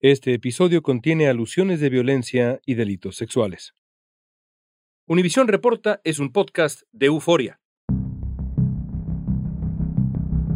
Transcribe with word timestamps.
Este 0.00 0.32
episodio 0.32 0.80
contiene 0.80 1.26
alusiones 1.26 1.80
de 1.80 1.90
violencia 1.90 2.60
y 2.64 2.74
delitos 2.74 3.16
sexuales. 3.16 3.74
Univisión 5.08 5.48
Reporta 5.48 6.00
es 6.04 6.20
un 6.20 6.30
podcast 6.30 6.82
de 6.92 7.06
euforia. 7.06 7.58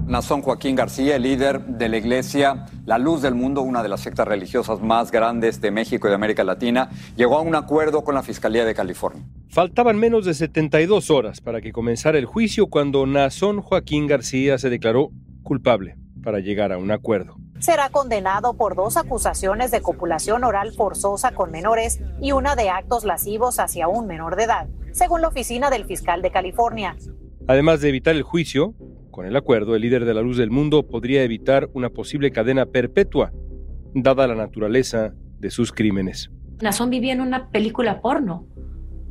Nazón 0.07 0.43
Joaquín 0.43 0.77
García, 0.77 1.17
el 1.17 1.23
líder 1.23 1.61
de 1.65 1.89
la 1.89 1.97
Iglesia 1.97 2.67
La 2.87 2.99
Luz 2.99 3.21
del 3.21 3.35
Mundo, 3.35 3.63
una 3.63 3.83
de 3.83 3.89
las 3.89 4.03
sectas 4.03 4.29
religiosas 4.29 4.81
más 4.81 5.11
grandes 5.11 5.61
de 5.61 5.73
México 5.73 6.07
y 6.07 6.11
de 6.11 6.15
América 6.15 6.45
Latina, 6.45 6.91
llegó 7.17 7.37
a 7.37 7.41
un 7.41 7.57
acuerdo 7.57 8.05
con 8.05 8.15
la 8.15 8.23
Fiscalía 8.23 8.65
de 8.65 8.77
California. 8.77 9.25
Faltaban 9.49 9.99
menos 9.99 10.25
de 10.25 10.35
72 10.35 11.11
horas 11.11 11.41
para 11.41 11.61
que 11.61 11.73
comenzara 11.73 12.17
el 12.17 12.27
juicio 12.27 12.69
cuando 12.69 13.05
Nazón 13.07 13.61
Joaquín 13.61 14.07
García 14.07 14.57
se 14.59 14.71
declaró 14.71 15.11
culpable 15.43 15.97
para 16.23 16.39
llegar 16.39 16.71
a 16.71 16.79
un 16.79 16.93
acuerdo. 16.93 17.42
Será 17.63 17.91
condenado 17.91 18.55
por 18.55 18.75
dos 18.75 18.97
acusaciones 18.97 19.71
de 19.71 19.83
copulación 19.83 20.43
oral 20.43 20.73
forzosa 20.73 21.31
con 21.31 21.53
menores 21.53 22.01
y 22.21 22.33
una 22.33 22.57
de 22.57 22.71
actos 22.71 23.05
lascivos 23.05 23.61
hacia 23.61 23.87
un 23.87 24.09
menor 24.09 24.35
de 24.35 24.43
edad, 24.43 24.67
según 24.91 25.23
la 25.23 25.29
oficina 25.29 25.71
del 25.71 25.85
fiscal 25.85 26.23
de 26.23 26.33
California. 26.33 26.97
Además 27.47 27.81
de 27.81 27.91
evitar 27.91 28.17
el 28.17 28.25
juicio, 28.25 28.75
con 29.13 29.27
el 29.27 29.37
acuerdo, 29.37 29.77
el 29.77 29.83
líder 29.83 30.07
de 30.07 30.13
la 30.13 30.23
luz 30.23 30.39
del 30.39 30.51
mundo 30.51 30.89
podría 30.89 31.23
evitar 31.23 31.71
una 31.73 31.89
posible 31.89 32.33
cadena 32.33 32.67
perpetua, 32.67 33.31
dada 33.95 34.27
la 34.27 34.35
naturaleza 34.35 35.13
de 35.39 35.51
sus 35.53 35.71
crímenes. 35.71 36.33
Nazón 36.61 36.91
vivía 36.91 37.13
en 37.13 37.21
una 37.21 37.49
película 37.51 38.01
porno 38.01 38.45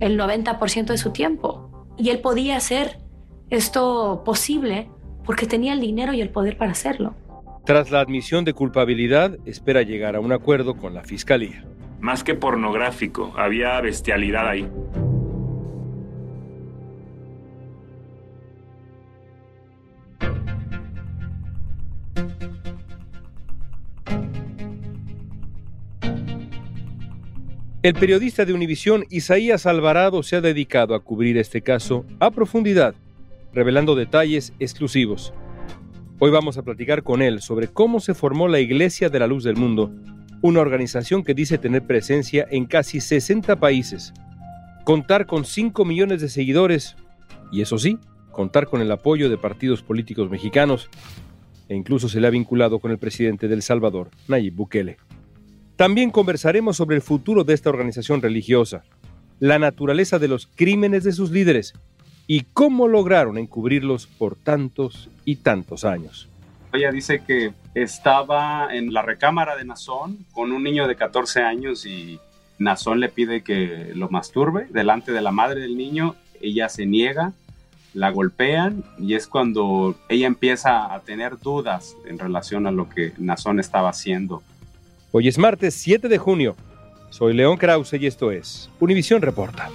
el 0.01 0.19
90% 0.19 0.87
de 0.87 0.97
su 0.97 1.11
tiempo. 1.11 1.87
Y 1.97 2.09
él 2.09 2.19
podía 2.19 2.57
hacer 2.57 2.97
esto 3.49 4.23
posible 4.25 4.89
porque 5.23 5.45
tenía 5.45 5.71
el 5.71 5.79
dinero 5.79 6.11
y 6.11 6.19
el 6.19 6.31
poder 6.31 6.57
para 6.57 6.71
hacerlo. 6.71 7.15
Tras 7.65 7.91
la 7.91 7.99
admisión 7.99 8.43
de 8.43 8.53
culpabilidad, 8.53 9.37
espera 9.45 9.83
llegar 9.83 10.15
a 10.15 10.19
un 10.19 10.31
acuerdo 10.31 10.75
con 10.75 10.95
la 10.95 11.03
fiscalía. 11.03 11.63
Más 11.99 12.23
que 12.23 12.33
pornográfico, 12.33 13.33
había 13.37 13.79
bestialidad 13.81 14.47
ahí. 14.47 14.67
El 27.83 27.95
periodista 27.95 28.45
de 28.45 28.53
Univisión 28.53 29.05
Isaías 29.09 29.65
Alvarado 29.65 30.21
se 30.23 30.35
ha 30.35 30.41
dedicado 30.41 30.93
a 30.93 30.99
cubrir 30.99 31.37
este 31.37 31.61
caso 31.61 32.05
a 32.19 32.29
profundidad, 32.29 32.93
revelando 33.53 33.95
detalles 33.95 34.53
exclusivos. 34.59 35.33
Hoy 36.23 36.29
vamos 36.29 36.59
a 36.59 36.61
platicar 36.61 37.01
con 37.01 37.23
él 37.23 37.41
sobre 37.41 37.67
cómo 37.67 37.99
se 37.99 38.13
formó 38.13 38.47
la 38.47 38.59
Iglesia 38.59 39.09
de 39.09 39.17
la 39.17 39.25
Luz 39.25 39.43
del 39.43 39.55
Mundo, 39.55 39.91
una 40.43 40.59
organización 40.59 41.23
que 41.23 41.33
dice 41.33 41.57
tener 41.57 41.81
presencia 41.87 42.45
en 42.51 42.67
casi 42.67 43.01
60 43.01 43.55
países, 43.55 44.13
contar 44.83 45.25
con 45.25 45.45
5 45.45 45.83
millones 45.83 46.21
de 46.21 46.29
seguidores 46.29 46.95
y 47.51 47.61
eso 47.61 47.79
sí, 47.79 47.97
contar 48.31 48.67
con 48.67 48.81
el 48.81 48.91
apoyo 48.91 49.31
de 49.31 49.39
partidos 49.39 49.81
políticos 49.81 50.29
mexicanos 50.29 50.91
e 51.67 51.75
incluso 51.75 52.07
se 52.07 52.21
le 52.21 52.27
ha 52.27 52.29
vinculado 52.29 52.77
con 52.77 52.91
el 52.91 52.99
presidente 52.99 53.47
del 53.47 53.63
Salvador, 53.63 54.11
Nayib 54.27 54.53
Bukele. 54.53 54.97
También 55.75 56.11
conversaremos 56.11 56.77
sobre 56.77 56.97
el 56.97 57.01
futuro 57.01 57.43
de 57.43 57.55
esta 57.55 57.71
organización 57.71 58.21
religiosa, 58.21 58.83
la 59.39 59.57
naturaleza 59.57 60.19
de 60.19 60.27
los 60.27 60.45
crímenes 60.45 61.03
de 61.03 61.13
sus 61.13 61.31
líderes 61.31 61.73
y 62.27 62.41
cómo 62.53 62.87
lograron 62.87 63.37
encubrirlos 63.37 64.07
por 64.07 64.35
tantos 64.35 65.09
y 65.25 65.37
tantos 65.37 65.85
años. 65.85 66.27
Ella 66.73 66.91
dice 66.91 67.21
que 67.25 67.53
estaba 67.75 68.73
en 68.73 68.93
la 68.93 69.01
recámara 69.01 69.57
de 69.57 69.65
Nazón 69.65 70.25
con 70.31 70.51
un 70.51 70.63
niño 70.63 70.87
de 70.87 70.95
14 70.95 71.41
años 71.41 71.85
y 71.85 72.19
Nazón 72.59 72.99
le 72.99 73.09
pide 73.09 73.41
que 73.41 73.91
lo 73.95 74.09
masturbe 74.09 74.67
delante 74.69 75.11
de 75.11 75.21
la 75.21 75.31
madre 75.31 75.61
del 75.61 75.75
niño. 75.75 76.15
Ella 76.41 76.69
se 76.69 76.85
niega, 76.85 77.33
la 77.93 78.09
golpean 78.09 78.83
y 78.97 79.15
es 79.15 79.27
cuando 79.27 79.95
ella 80.07 80.27
empieza 80.27 80.93
a 80.93 81.01
tener 81.01 81.39
dudas 81.39 81.97
en 82.05 82.19
relación 82.19 82.67
a 82.67 82.71
lo 82.71 82.87
que 82.89 83.13
Nazón 83.17 83.59
estaba 83.59 83.89
haciendo. 83.89 84.41
Hoy 85.11 85.27
es 85.27 85.37
martes 85.37 85.73
7 85.75 86.07
de 86.07 86.17
junio. 86.17 86.55
Soy 87.09 87.33
León 87.33 87.57
Krause 87.57 87.95
y 87.95 88.07
esto 88.07 88.31
es 88.31 88.69
Univisión 88.79 89.21
Reporta. 89.21 89.69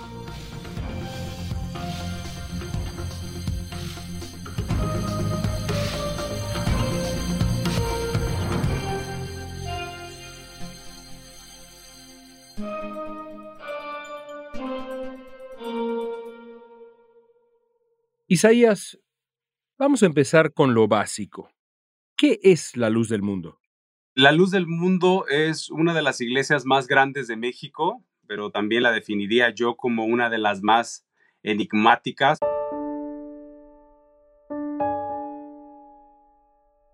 Isaías, 18.29 18.99
vamos 19.79 20.03
a 20.03 20.07
empezar 20.07 20.53
con 20.53 20.75
lo 20.75 20.89
básico. 20.89 21.49
¿Qué 22.17 22.41
es 22.43 22.77
la 22.77 22.91
luz 22.91 23.09
del 23.09 23.23
mundo? 23.23 23.61
La 24.15 24.33
Luz 24.33 24.51
del 24.51 24.67
Mundo 24.67 25.27
es 25.29 25.71
una 25.71 25.95
de 25.95 26.03
las 26.03 26.21
iglesias 26.21 26.65
más 26.65 26.89
grandes 26.89 27.29
de 27.29 27.37
México, 27.37 28.03
pero 28.27 28.51
también 28.51 28.83
la 28.83 28.91
definiría 28.91 29.51
yo 29.51 29.77
como 29.77 30.07
una 30.07 30.29
de 30.29 30.39
las 30.39 30.61
más 30.63 31.07
enigmáticas. 31.45 32.39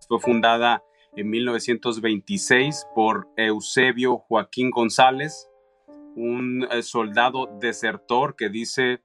Fue 0.06 0.20
fundada 0.20 0.82
en 1.16 1.30
1926 1.30 2.88
por 2.94 3.28
Eusebio 3.36 4.18
Joaquín 4.18 4.70
González, 4.70 5.48
un 6.14 6.68
eh, 6.70 6.82
soldado 6.82 7.56
desertor 7.58 8.36
que 8.36 8.50
dice 8.50 9.00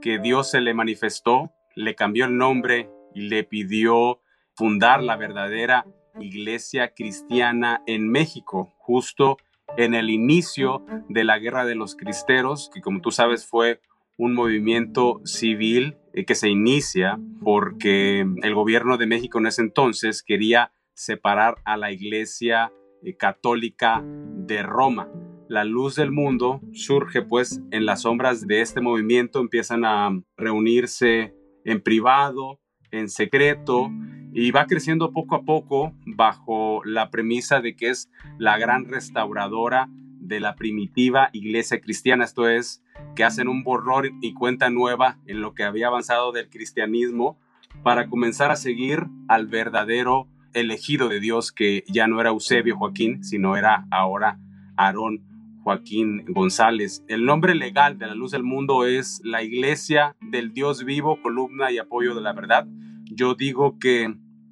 que 0.00 0.18
Dios 0.18 0.50
se 0.50 0.60
le 0.62 0.72
manifestó, 0.72 1.52
le 1.76 1.94
cambió 1.94 2.24
el 2.24 2.36
nombre 2.36 2.90
y 3.14 3.28
le 3.28 3.44
pidió 3.44 4.20
fundar 4.54 5.02
la 5.02 5.16
verdadera 5.16 5.86
iglesia 6.18 6.94
cristiana 6.94 7.82
en 7.86 8.10
México, 8.10 8.74
justo 8.78 9.36
en 9.76 9.94
el 9.94 10.10
inicio 10.10 10.84
de 11.08 11.24
la 11.24 11.38
Guerra 11.38 11.64
de 11.64 11.74
los 11.74 11.94
Cristeros, 11.94 12.70
que 12.72 12.80
como 12.80 13.00
tú 13.00 13.10
sabes 13.10 13.46
fue 13.46 13.80
un 14.16 14.34
movimiento 14.34 15.20
civil 15.24 15.96
eh, 16.14 16.24
que 16.24 16.34
se 16.34 16.48
inicia 16.48 17.20
porque 17.42 18.20
el 18.20 18.54
gobierno 18.54 18.96
de 18.96 19.06
México 19.06 19.38
en 19.38 19.46
ese 19.46 19.60
entonces 19.60 20.22
quería 20.22 20.72
separar 20.94 21.56
a 21.64 21.76
la 21.76 21.92
iglesia 21.92 22.72
eh, 23.02 23.14
católica 23.16 24.02
de 24.02 24.62
Roma. 24.62 25.08
La 25.48 25.64
luz 25.64 25.96
del 25.96 26.10
mundo 26.10 26.62
surge 26.72 27.22
pues 27.22 27.60
en 27.70 27.84
las 27.84 28.02
sombras 28.02 28.46
de 28.46 28.62
este 28.62 28.80
movimiento, 28.80 29.40
empiezan 29.40 29.84
a 29.84 30.10
reunirse 30.36 31.34
en 31.66 31.82
privado, 31.82 32.58
en 32.90 33.10
secreto, 33.10 33.90
y 34.32 34.50
va 34.52 34.66
creciendo 34.66 35.12
poco 35.12 35.34
a 35.34 35.42
poco 35.42 35.92
bajo 36.06 36.82
la 36.84 37.10
premisa 37.10 37.60
de 37.60 37.76
que 37.76 37.90
es 37.90 38.10
la 38.38 38.56
gran 38.56 38.86
restauradora 38.86 39.88
de 39.90 40.40
la 40.40 40.54
primitiva 40.56 41.28
iglesia 41.32 41.80
cristiana, 41.80 42.24
esto 42.24 42.48
es, 42.48 42.82
que 43.14 43.24
hacen 43.24 43.48
un 43.48 43.62
borrón 43.62 44.18
y 44.22 44.32
cuenta 44.32 44.70
nueva 44.70 45.18
en 45.26 45.40
lo 45.40 45.54
que 45.54 45.64
había 45.64 45.88
avanzado 45.88 46.32
del 46.32 46.48
cristianismo 46.48 47.38
para 47.82 48.08
comenzar 48.08 48.50
a 48.50 48.56
seguir 48.56 49.06
al 49.28 49.46
verdadero 49.46 50.28
elegido 50.54 51.08
de 51.08 51.20
Dios, 51.20 51.52
que 51.52 51.84
ya 51.86 52.06
no 52.06 52.20
era 52.20 52.30
Eusebio 52.30 52.76
Joaquín, 52.76 53.22
sino 53.24 53.56
era 53.56 53.86
ahora 53.90 54.38
Aarón 54.76 55.35
Joaquín 55.66 56.24
González. 56.28 57.04
El 57.08 57.24
nombre 57.24 57.56
legal 57.56 57.98
de 57.98 58.06
la 58.06 58.14
luz 58.14 58.30
del 58.30 58.44
mundo 58.44 58.86
es 58.86 59.20
la 59.24 59.42
Iglesia 59.42 60.14
del 60.20 60.52
Dios 60.52 60.84
vivo, 60.84 61.20
columna 61.20 61.72
y 61.72 61.78
apoyo 61.78 62.14
de 62.14 62.20
la 62.20 62.32
verdad. 62.32 62.68
Yo 63.06 63.34
digo 63.34 63.76
que 63.80 64.04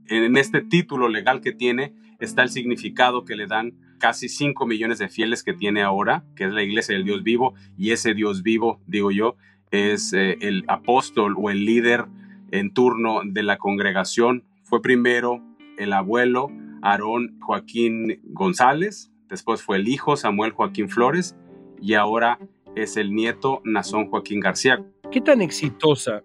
en 0.08 0.36
este 0.36 0.60
título 0.60 1.08
legal 1.08 1.40
que 1.40 1.52
tiene 1.52 1.94
está 2.18 2.42
el 2.42 2.48
significado 2.48 3.24
que 3.24 3.36
le 3.36 3.46
dan 3.46 3.74
casi 4.00 4.28
5 4.28 4.66
millones 4.66 4.98
de 4.98 5.08
fieles 5.08 5.44
que 5.44 5.52
tiene 5.52 5.82
ahora, 5.82 6.24
que 6.34 6.46
es 6.46 6.52
la 6.52 6.64
iglesia 6.64 6.96
del 6.96 7.04
Dios 7.04 7.22
vivo, 7.22 7.54
y 7.78 7.92
ese 7.92 8.12
Dios 8.14 8.42
vivo, 8.42 8.80
digo 8.88 9.12
yo, 9.12 9.36
es 9.70 10.12
eh, 10.14 10.36
el 10.40 10.64
apóstol 10.66 11.36
o 11.38 11.48
el 11.48 11.64
líder 11.64 12.06
en 12.50 12.74
turno 12.74 13.20
de 13.24 13.44
la 13.44 13.58
congregación. 13.58 14.42
Fue 14.64 14.82
primero 14.82 15.40
el 15.78 15.92
abuelo 15.92 16.50
Aarón 16.82 17.38
Joaquín 17.38 18.20
González, 18.24 19.13
después 19.28 19.62
fue 19.62 19.76
el 19.76 19.88
hijo 19.88 20.16
Samuel 20.16 20.52
Joaquín 20.52 20.88
Flores 20.88 21.36
y 21.80 21.94
ahora 21.94 22.38
es 22.74 22.96
el 22.96 23.14
nieto 23.14 23.60
Nazón 23.64 24.08
Joaquín 24.08 24.40
García. 24.40 24.84
¿Qué 25.10 25.20
tan 25.20 25.40
exitosa 25.40 26.24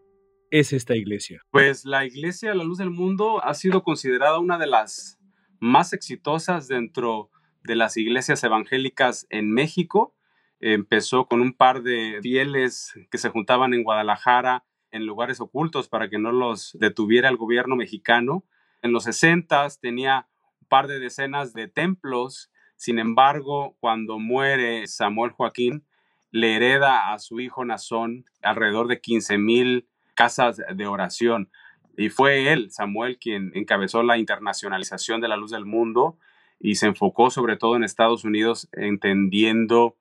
es 0.51 0.73
esta 0.73 0.95
iglesia? 0.95 1.41
Pues 1.51 1.85
la 1.85 2.05
iglesia 2.05 2.55
La 2.55 2.63
Luz 2.63 2.77
del 2.77 2.89
Mundo 2.89 3.43
ha 3.43 3.53
sido 3.53 3.83
considerada 3.83 4.39
una 4.39 4.57
de 4.57 4.67
las 4.67 5.19
más 5.59 5.93
exitosas 5.93 6.67
dentro 6.67 7.29
de 7.63 7.75
las 7.75 7.97
iglesias 7.97 8.43
evangélicas 8.43 9.27
en 9.29 9.51
México. 9.51 10.15
Empezó 10.59 11.25
con 11.25 11.41
un 11.41 11.53
par 11.53 11.83
de 11.83 12.19
fieles 12.21 12.93
que 13.11 13.17
se 13.17 13.29
juntaban 13.29 13.73
en 13.73 13.83
Guadalajara 13.83 14.65
en 14.91 15.05
lugares 15.05 15.39
ocultos 15.39 15.87
para 15.87 16.09
que 16.09 16.17
no 16.17 16.31
los 16.31 16.75
detuviera 16.79 17.29
el 17.29 17.37
gobierno 17.37 17.75
mexicano. 17.75 18.43
En 18.81 18.91
los 18.91 19.03
60 19.03 19.67
tenía 19.81 20.27
un 20.61 20.67
par 20.67 20.87
de 20.87 20.99
decenas 20.99 21.53
de 21.53 21.67
templos. 21.67 22.51
Sin 22.79 22.97
embargo, 22.97 23.75
cuando 23.81 24.17
muere 24.19 24.87
Samuel 24.87 25.31
Joaquín, 25.31 25.83
le 26.31 26.55
hereda 26.55 27.11
a 27.11 27.19
su 27.19 27.41
hijo 27.41 27.65
Nazón 27.65 28.23
alrededor 28.41 28.87
de 28.87 29.01
15 29.01 29.37
mil 29.37 29.89
casas 30.15 30.61
de 30.73 30.87
oración. 30.87 31.51
Y 31.97 32.07
fue 32.07 32.53
él, 32.53 32.71
Samuel, 32.71 33.19
quien 33.19 33.51
encabezó 33.53 34.01
la 34.01 34.17
internacionalización 34.17 35.19
de 35.19 35.27
la 35.27 35.35
luz 35.35 35.51
del 35.51 35.65
mundo 35.65 36.17
y 36.57 36.75
se 36.75 36.85
enfocó 36.85 37.29
sobre 37.29 37.57
todo 37.57 37.75
en 37.75 37.83
Estados 37.83 38.23
Unidos, 38.23 38.69
entendiendo 38.71 39.97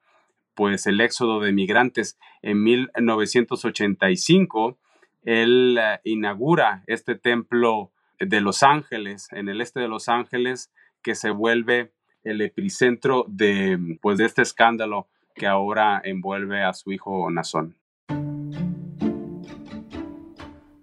pues 0.55 0.87
el 0.87 1.01
éxodo 1.01 1.41
de 1.41 1.51
migrantes. 1.51 2.17
En 2.43 2.63
1985, 2.63 4.79
él 5.25 5.77
eh, 5.81 5.99
inaugura 6.05 6.85
este 6.87 7.17
templo 7.17 7.91
de 8.21 8.41
Los 8.41 8.63
Ángeles, 8.63 9.27
en 9.33 9.49
el 9.49 9.61
este 9.61 9.81
de 9.81 9.89
Los 9.89 10.09
Ángeles, 10.09 10.73
que 11.03 11.17
se 11.17 11.31
vuelve 11.31 11.91
el 12.25 12.41
epicentro 12.41 13.25
de, 13.29 13.99
pues, 14.01 14.19
de 14.19 14.25
este 14.25 14.43
escándalo 14.43 15.09
que 15.35 15.47
ahora 15.47 16.01
envuelve 16.05 16.63
a 16.63 16.73
su 16.75 16.93
hijo 16.93 17.31
Nazón. 17.31 17.77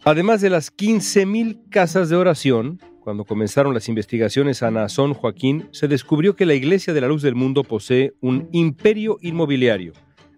Además 0.03 0.39
de 0.41 0.51
las 0.51 0.71
15.000 0.75 1.69
casas 1.69 2.09
de 2.09 2.15
oración, 2.15 2.79
cuando 2.99 3.25
comenzaron 3.25 3.73
las 3.73 3.89
investigaciones 3.89 4.63
a 4.63 4.71
Nazón 4.71 5.13
Joaquín, 5.13 5.67
se 5.71 5.87
descubrió 5.87 6.35
que 6.35 6.45
la 6.45 6.53
Iglesia 6.53 6.93
de 6.93 7.01
la 7.01 7.07
Luz 7.07 7.21
del 7.21 7.35
Mundo 7.35 7.63
posee 7.63 8.13
un 8.21 8.47
imperio 8.51 9.17
inmobiliario, 9.21 9.93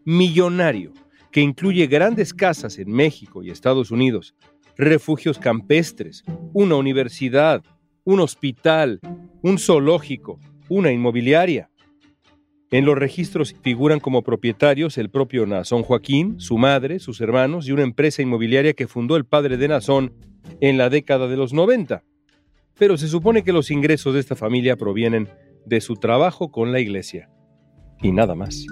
millonario, 0.06 0.94
que 1.32 1.42
incluye 1.42 1.88
grandes 1.88 2.34
casas 2.34 2.78
en 2.78 2.92
México 2.92 3.44
y 3.44 3.52
Estados 3.52 3.92
Unidos, 3.92 4.36
refugios 4.78 5.38
campestres, 5.38 6.24
una 6.54 6.76
universidad, 6.76 7.64
un 8.06 8.22
hospital, 8.22 9.00
un 9.42 9.60
zoológico, 9.60 10.40
una 10.70 10.92
inmobiliaria. 10.92 11.70
En 12.70 12.86
los 12.86 12.98
registros 12.98 13.56
figuran 13.62 14.00
como 14.00 14.24
propietarios 14.24 14.98
el 14.98 15.10
propio 15.10 15.46
Nazón 15.46 15.84
Joaquín, 15.84 16.40
su 16.40 16.58
madre, 16.58 17.00
sus 17.00 17.22
hermanos 17.22 17.68
y 17.68 17.72
una 17.72 17.84
empresa 17.84 18.22
inmobiliaria 18.22 18.74
que 18.74 18.88
fundó 18.88 19.16
el 19.16 19.26
padre 19.26 19.56
de 19.56 19.70
Nazón 19.70 20.14
en 20.60 20.78
la 20.78 20.90
década 20.90 21.28
de 21.28 21.38
los 21.38 21.54
90. 21.54 22.04
Pero 22.78 22.98
se 22.98 23.08
supone 23.08 23.44
que 23.44 23.54
los 23.54 23.72
ingresos 23.72 24.14
de 24.14 24.20
esta 24.20 24.36
familia 24.36 24.76
provienen 24.76 25.30
de 25.66 25.82
su 25.82 25.96
trabajo 25.96 26.52
con 26.52 26.72
la 26.72 26.80
iglesia. 26.80 27.30
Y 28.02 28.12
nada 28.12 28.36
más. 28.36 28.66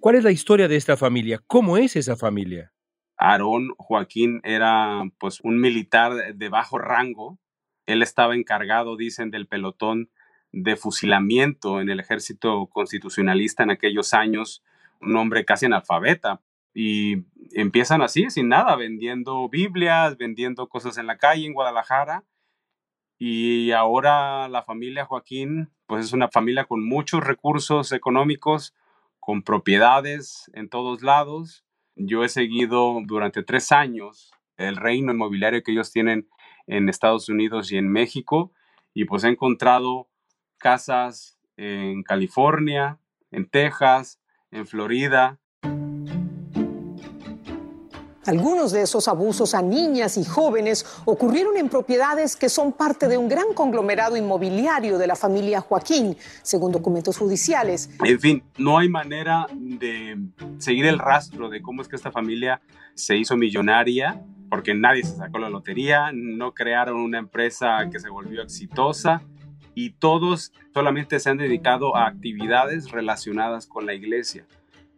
¿Cuál 0.00 0.16
es 0.16 0.24
la 0.24 0.32
historia 0.32 0.66
de 0.66 0.76
esta 0.76 0.96
familia? 0.96 1.40
¿Cómo 1.46 1.76
es 1.76 1.94
esa 1.94 2.16
familia? 2.16 2.72
Aarón 3.16 3.68
Joaquín 3.78 4.40
era 4.42 5.04
pues 5.18 5.38
un 5.44 5.60
militar 5.60 6.34
de 6.34 6.48
bajo 6.48 6.76
rango. 6.78 7.38
Él 7.86 8.02
estaba 8.02 8.34
encargado, 8.34 8.96
dicen, 8.96 9.30
del 9.30 9.46
pelotón 9.46 10.10
de 10.52 10.76
fusilamiento 10.76 11.80
en 11.80 11.88
el 11.88 12.00
ejército 12.00 12.66
constitucionalista 12.66 13.62
en 13.62 13.70
aquellos 13.70 14.14
años, 14.14 14.62
un 15.00 15.16
hombre 15.16 15.44
casi 15.44 15.66
analfabeta. 15.66 16.40
Y 16.74 17.24
empiezan 17.52 18.02
así, 18.02 18.30
sin 18.30 18.48
nada, 18.48 18.76
vendiendo 18.76 19.48
Biblias, 19.48 20.16
vendiendo 20.16 20.68
cosas 20.68 20.98
en 20.98 21.06
la 21.06 21.18
calle 21.18 21.46
en 21.46 21.54
Guadalajara. 21.54 22.24
Y 23.18 23.72
ahora 23.72 24.48
la 24.48 24.62
familia 24.62 25.04
Joaquín, 25.04 25.70
pues 25.86 26.06
es 26.06 26.12
una 26.12 26.28
familia 26.28 26.64
con 26.64 26.84
muchos 26.84 27.22
recursos 27.22 27.92
económicos, 27.92 28.74
con 29.20 29.42
propiedades 29.42 30.50
en 30.54 30.68
todos 30.68 31.02
lados. 31.02 31.64
Yo 31.94 32.24
he 32.24 32.28
seguido 32.28 33.00
durante 33.04 33.42
tres 33.42 33.70
años 33.70 34.32
el 34.56 34.76
reino 34.76 35.12
inmobiliario 35.12 35.62
que 35.62 35.72
ellos 35.72 35.92
tienen 35.92 36.28
en 36.66 36.88
Estados 36.88 37.28
Unidos 37.28 37.72
y 37.72 37.76
en 37.76 37.88
México 37.88 38.52
y 38.94 39.04
pues 39.04 39.24
he 39.24 39.28
encontrado 39.28 40.08
casas 40.58 41.38
en 41.56 42.02
California, 42.02 42.98
en 43.30 43.48
Texas, 43.48 44.20
en 44.50 44.66
Florida. 44.66 45.38
Algunos 48.24 48.70
de 48.70 48.82
esos 48.82 49.08
abusos 49.08 49.52
a 49.52 49.62
niñas 49.62 50.16
y 50.16 50.24
jóvenes 50.24 50.86
ocurrieron 51.06 51.56
en 51.56 51.68
propiedades 51.68 52.36
que 52.36 52.48
son 52.48 52.72
parte 52.72 53.08
de 53.08 53.18
un 53.18 53.28
gran 53.28 53.52
conglomerado 53.52 54.16
inmobiliario 54.16 54.96
de 54.96 55.08
la 55.08 55.16
familia 55.16 55.60
Joaquín, 55.60 56.16
según 56.42 56.70
documentos 56.70 57.18
judiciales. 57.18 57.90
En 58.04 58.20
fin, 58.20 58.44
no 58.58 58.78
hay 58.78 58.88
manera 58.88 59.48
de 59.52 60.16
seguir 60.58 60.86
el 60.86 61.00
rastro 61.00 61.48
de 61.48 61.60
cómo 61.60 61.82
es 61.82 61.88
que 61.88 61.96
esta 61.96 62.12
familia 62.12 62.60
se 62.94 63.16
hizo 63.16 63.36
millonaria, 63.36 64.22
porque 64.52 64.74
nadie 64.74 65.02
se 65.02 65.16
sacó 65.16 65.38
la 65.38 65.48
lotería, 65.48 66.10
no 66.12 66.52
crearon 66.52 66.96
una 66.96 67.16
empresa 67.16 67.88
que 67.90 67.98
se 67.98 68.10
volvió 68.10 68.42
exitosa 68.42 69.22
y 69.74 69.92
todos 69.92 70.52
solamente 70.74 71.18
se 71.20 71.30
han 71.30 71.38
dedicado 71.38 71.96
a 71.96 72.06
actividades 72.06 72.90
relacionadas 72.90 73.66
con 73.66 73.86
la 73.86 73.94
iglesia. 73.94 74.44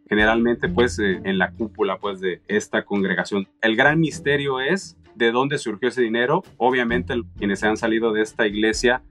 Generalmente 0.09 0.67
pues 0.67 0.99
eh, 0.99 1.21
en 1.23 1.37
la 1.37 1.51
cúpula 1.51 1.99
pues 1.99 2.19
de 2.19 2.41
esta 2.49 2.83
congregación. 2.83 3.47
El 3.61 3.77
gran 3.77 4.01
misterio 4.01 4.59
es 4.59 4.97
de 5.15 5.31
dónde 5.31 5.57
surgió 5.57 5.87
ese 5.87 6.01
dinero. 6.01 6.43
Obviamente 6.57 7.13
quienes 7.37 7.63
han 7.63 7.77
salido 7.77 8.11
de 8.11 8.23
esta 8.23 8.45
iglesia 8.47 9.03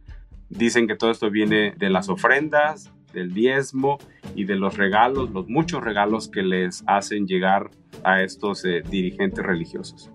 dicen 0.51 0.87
que 0.87 0.95
todo 0.95 1.11
esto 1.11 1.31
viene 1.31 1.73
de 1.79 1.89
las 1.89 2.11
ofrendas, 2.11 2.93
del 3.15 3.33
diezmo 3.33 3.97
y 4.35 4.45
de 4.45 4.57
los 4.57 4.77
regalos, 4.77 5.31
los 5.31 5.49
muchos 5.49 5.83
regalos 5.83 6.29
que 6.29 6.43
les 6.43 6.85
hacen 6.87 7.27
llegar 7.27 7.71
a 8.03 8.21
estos 8.21 8.63
eh, 8.67 8.83
dirigentes 8.87 9.43
religiosos. 9.43 10.11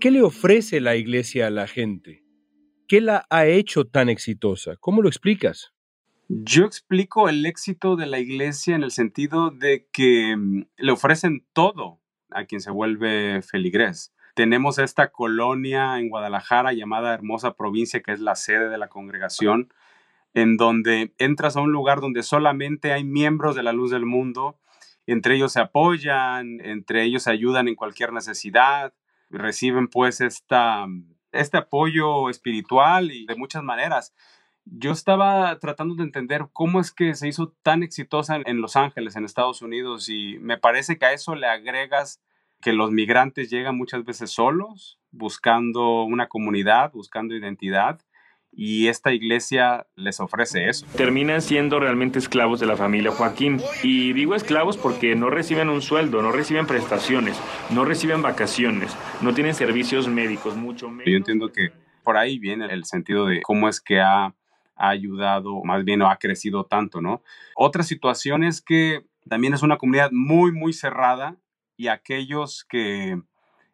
¿Qué 0.00 0.10
le 0.10 0.22
ofrece 0.22 0.80
la 0.80 0.96
iglesia 0.96 1.46
a 1.46 1.50
la 1.50 1.66
gente? 1.66 2.22
¿Qué 2.86 3.00
la 3.00 3.26
ha 3.30 3.46
hecho 3.46 3.86
tan 3.86 4.10
exitosa? 4.10 4.76
¿Cómo 4.78 5.00
lo 5.00 5.08
explicas? 5.08 5.72
Yo 6.28 6.64
explico 6.64 7.28
el 7.28 7.46
éxito 7.46 7.96
de 7.96 8.06
la 8.06 8.18
iglesia 8.18 8.74
en 8.74 8.82
el 8.82 8.90
sentido 8.90 9.50
de 9.50 9.88
que 9.92 10.36
mm, 10.36 10.66
le 10.76 10.92
ofrecen 10.92 11.46
todo 11.52 12.00
a 12.30 12.44
quien 12.44 12.60
se 12.60 12.70
vuelve 12.70 13.40
feligrés. 13.42 14.12
Tenemos 14.34 14.78
esta 14.78 15.12
colonia 15.12 15.98
en 15.98 16.10
Guadalajara 16.10 16.74
llamada 16.74 17.14
Hermosa 17.14 17.54
Provincia, 17.54 18.02
que 18.02 18.12
es 18.12 18.20
la 18.20 18.34
sede 18.34 18.68
de 18.68 18.78
la 18.78 18.88
congregación, 18.88 19.72
en 20.34 20.58
donde 20.58 21.14
entras 21.16 21.56
a 21.56 21.62
un 21.62 21.72
lugar 21.72 22.02
donde 22.02 22.22
solamente 22.22 22.92
hay 22.92 23.04
miembros 23.04 23.56
de 23.56 23.62
la 23.62 23.72
luz 23.72 23.90
del 23.90 24.04
mundo, 24.04 24.58
entre 25.06 25.36
ellos 25.36 25.52
se 25.52 25.60
apoyan, 25.60 26.60
entre 26.60 27.04
ellos 27.04 27.22
se 27.22 27.30
ayudan 27.30 27.68
en 27.68 27.76
cualquier 27.76 28.12
necesidad, 28.12 28.92
reciben 29.30 29.88
pues 29.88 30.20
esta, 30.20 30.86
este 31.32 31.58
apoyo 31.58 32.30
espiritual 32.30 33.12
y 33.12 33.26
de 33.26 33.36
muchas 33.36 33.62
maneras. 33.62 34.14
Yo 34.64 34.90
estaba 34.90 35.58
tratando 35.58 35.94
de 35.94 36.02
entender 36.02 36.46
cómo 36.52 36.80
es 36.80 36.92
que 36.92 37.14
se 37.14 37.28
hizo 37.28 37.54
tan 37.62 37.82
exitosa 37.82 38.40
en 38.44 38.60
Los 38.60 38.74
Ángeles, 38.74 39.14
en 39.14 39.24
Estados 39.24 39.62
Unidos, 39.62 40.08
y 40.08 40.38
me 40.40 40.58
parece 40.58 40.98
que 40.98 41.06
a 41.06 41.12
eso 41.12 41.36
le 41.36 41.46
agregas 41.46 42.20
que 42.60 42.72
los 42.72 42.90
migrantes 42.90 43.48
llegan 43.50 43.76
muchas 43.76 44.04
veces 44.04 44.30
solos, 44.32 44.98
buscando 45.12 46.02
una 46.02 46.26
comunidad, 46.26 46.90
buscando 46.92 47.34
identidad, 47.34 48.00
y 48.56 48.88
esta 48.88 49.12
iglesia 49.12 49.86
les 49.96 50.18
ofrece 50.18 50.70
eso. 50.70 50.86
Terminan 50.96 51.42
siendo 51.42 51.78
realmente 51.78 52.18
esclavos 52.18 52.58
de 52.58 52.66
la 52.66 52.74
familia 52.74 53.12
Joaquín. 53.12 53.60
Y 53.82 54.14
digo 54.14 54.34
esclavos 54.34 54.78
porque 54.78 55.14
no 55.14 55.28
reciben 55.28 55.68
un 55.68 55.82
sueldo, 55.82 56.22
no 56.22 56.32
reciben 56.32 56.66
prestaciones, 56.66 57.38
no 57.70 57.84
reciben 57.84 58.22
vacaciones, 58.22 58.96
no 59.20 59.34
tienen 59.34 59.54
servicios 59.54 60.08
médicos, 60.08 60.56
mucho 60.56 60.88
menos. 60.88 61.04
Yo 61.06 61.18
entiendo 61.18 61.52
que 61.52 61.70
por 62.02 62.16
ahí 62.16 62.38
viene 62.38 62.64
el 62.66 62.86
sentido 62.86 63.26
de 63.26 63.42
cómo 63.42 63.68
es 63.68 63.78
que 63.78 64.00
ha, 64.00 64.24
ha 64.24 64.88
ayudado, 64.88 65.62
más 65.62 65.84
bien 65.84 66.00
ha 66.00 66.16
crecido 66.16 66.64
tanto, 66.64 67.02
¿no? 67.02 67.22
Otra 67.56 67.82
situación 67.82 68.42
es 68.42 68.62
que 68.62 69.04
también 69.28 69.52
es 69.52 69.62
una 69.62 69.76
comunidad 69.76 70.10
muy, 70.12 70.50
muy 70.52 70.72
cerrada 70.72 71.36
y 71.76 71.88
aquellos 71.88 72.64
que 72.64 73.20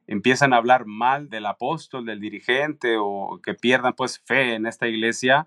empiezan 0.06 0.52
a 0.52 0.56
hablar 0.56 0.86
mal 0.86 1.28
del 1.28 1.46
apóstol, 1.46 2.06
del 2.06 2.20
dirigente 2.20 2.96
o 2.98 3.40
que 3.42 3.54
pierdan 3.54 3.94
pues 3.94 4.20
fe 4.20 4.54
en 4.54 4.66
esta 4.66 4.88
iglesia, 4.88 5.46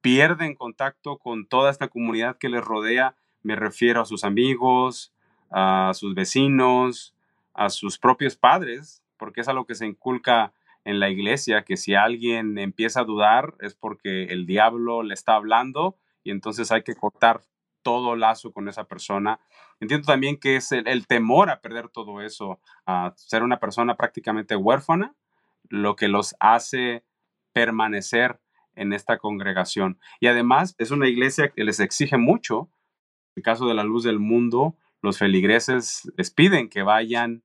pierden 0.00 0.54
contacto 0.54 1.18
con 1.18 1.46
toda 1.46 1.70
esta 1.70 1.88
comunidad 1.88 2.38
que 2.38 2.48
les 2.48 2.62
rodea. 2.62 3.16
Me 3.42 3.56
refiero 3.56 4.00
a 4.00 4.06
sus 4.06 4.24
amigos, 4.24 5.12
a 5.50 5.92
sus 5.94 6.14
vecinos, 6.14 7.14
a 7.54 7.70
sus 7.70 7.98
propios 7.98 8.36
padres, 8.36 9.02
porque 9.16 9.42
es 9.42 9.48
algo 9.48 9.66
que 9.66 9.74
se 9.74 9.86
inculca 9.86 10.52
en 10.84 10.98
la 10.98 11.10
iglesia 11.10 11.62
que 11.62 11.76
si 11.76 11.94
alguien 11.94 12.58
empieza 12.58 13.00
a 13.00 13.04
dudar 13.04 13.54
es 13.60 13.74
porque 13.74 14.24
el 14.24 14.46
diablo 14.46 15.02
le 15.02 15.14
está 15.14 15.34
hablando 15.34 15.96
y 16.24 16.30
entonces 16.30 16.72
hay 16.72 16.82
que 16.82 16.94
cortar 16.94 17.42
todo 17.82 18.16
lazo 18.16 18.52
con 18.52 18.68
esa 18.68 18.84
persona. 18.84 19.40
Entiendo 19.80 20.06
también 20.06 20.38
que 20.38 20.56
es 20.56 20.72
el, 20.72 21.06
temor 21.06 21.50
a 21.50 21.60
perder 21.60 21.88
todo 21.88 22.20
eso, 22.20 22.60
a 22.86 23.12
ser 23.16 23.42
una 23.42 23.58
persona 23.58 23.96
prácticamente 23.96 24.56
huérfana, 24.56 25.14
lo 25.68 25.96
que 25.96 26.08
los 26.08 26.34
hace 26.40 27.04
permanecer 27.52 28.40
en 28.74 28.92
esta 28.92 29.18
congregación. 29.18 29.98
Y 30.20 30.28
además 30.28 30.74
es 30.78 30.90
una 30.90 31.08
iglesia 31.08 31.50
que 31.50 31.64
les 31.64 31.80
exige 31.80 32.16
mucho. 32.16 32.70
En 33.34 33.40
el 33.40 33.42
caso 33.42 33.66
de 33.66 33.74
la 33.74 33.84
luz 33.84 34.04
del 34.04 34.18
mundo, 34.18 34.76
los 35.02 35.18
feligreses 35.18 36.10
les 36.16 36.30
piden 36.30 36.68
que 36.68 36.82
vayan 36.82 37.42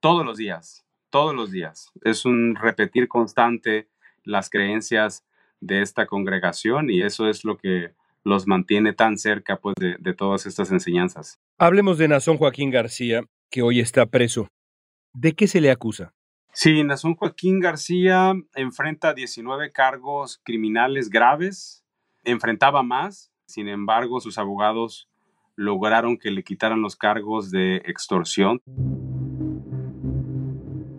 todos 0.00 0.24
los 0.24 0.36
días, 0.36 0.86
todos 1.10 1.34
los 1.34 1.50
días. 1.50 1.90
Es 2.02 2.24
un 2.24 2.54
repetir 2.54 3.08
constante 3.08 3.88
las 4.24 4.50
creencias 4.50 5.24
de 5.60 5.82
esta 5.82 6.06
congregación 6.06 6.90
y 6.90 7.02
eso 7.02 7.28
es 7.28 7.44
lo 7.44 7.56
que 7.56 7.92
los 8.28 8.46
mantiene 8.46 8.92
tan 8.92 9.18
cerca 9.18 9.56
pues, 9.56 9.74
de, 9.78 9.96
de 9.98 10.14
todas 10.14 10.46
estas 10.46 10.70
enseñanzas. 10.70 11.38
Hablemos 11.58 11.98
de 11.98 12.08
Nazón 12.08 12.36
Joaquín 12.36 12.70
García, 12.70 13.22
que 13.50 13.62
hoy 13.62 13.80
está 13.80 14.06
preso. 14.06 14.48
¿De 15.14 15.32
qué 15.32 15.48
se 15.48 15.60
le 15.60 15.70
acusa? 15.70 16.12
Sí, 16.52 16.82
Nazón 16.82 17.14
Joaquín 17.14 17.60
García 17.60 18.34
enfrenta 18.54 19.14
19 19.14 19.70
cargos 19.72 20.40
criminales 20.42 21.08
graves, 21.08 21.84
enfrentaba 22.24 22.82
más, 22.82 23.30
sin 23.46 23.68
embargo 23.68 24.20
sus 24.20 24.38
abogados 24.38 25.08
lograron 25.54 26.18
que 26.18 26.30
le 26.30 26.44
quitaran 26.44 26.82
los 26.82 26.96
cargos 26.96 27.50
de 27.50 27.76
extorsión. 27.86 28.60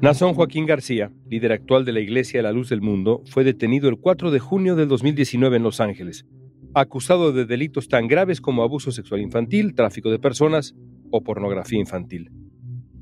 Nazón 0.01 0.33
Joaquín 0.33 0.65
García, 0.65 1.11
líder 1.27 1.51
actual 1.51 1.83
de 1.83 1.91
la 1.91 1.99
Iglesia 1.99 2.39
de 2.39 2.43
la 2.43 2.53
Luz 2.53 2.69
del 2.69 2.81
Mundo, 2.81 3.21
fue 3.25 3.43
detenido 3.43 3.89
el 3.89 3.99
4 3.99 4.31
de 4.31 4.39
junio 4.39 4.75
del 4.77 4.87
2019 4.87 5.57
en 5.57 5.63
Los 5.63 5.81
Ángeles, 5.81 6.25
acusado 6.73 7.31
de 7.31 7.45
delitos 7.45 7.87
tan 7.87 8.07
graves 8.07 8.41
como 8.41 8.63
abuso 8.63 8.91
sexual 8.91 9.21
infantil, 9.21 9.75
tráfico 9.75 10.09
de 10.09 10.19
personas 10.19 10.75
o 11.11 11.21
pornografía 11.21 11.79
infantil. 11.79 12.31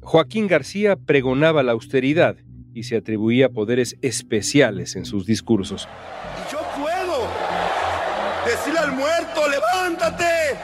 Joaquín 0.02 0.48
García 0.48 0.96
pregonaba 0.96 1.64
la 1.64 1.74
austeridad 1.74 2.38
y 2.74 2.84
se 2.84 2.96
atribuía 2.96 3.50
poderes 3.50 3.98
especiales 4.02 4.96
en 4.96 5.06
sus 5.06 5.26
discursos. 5.26 5.88
yo 6.52 6.60
puedo 6.76 7.28
decirle 8.46 8.80
al 8.80 8.94
muerto, 8.94 9.42
levántate. 9.50 10.58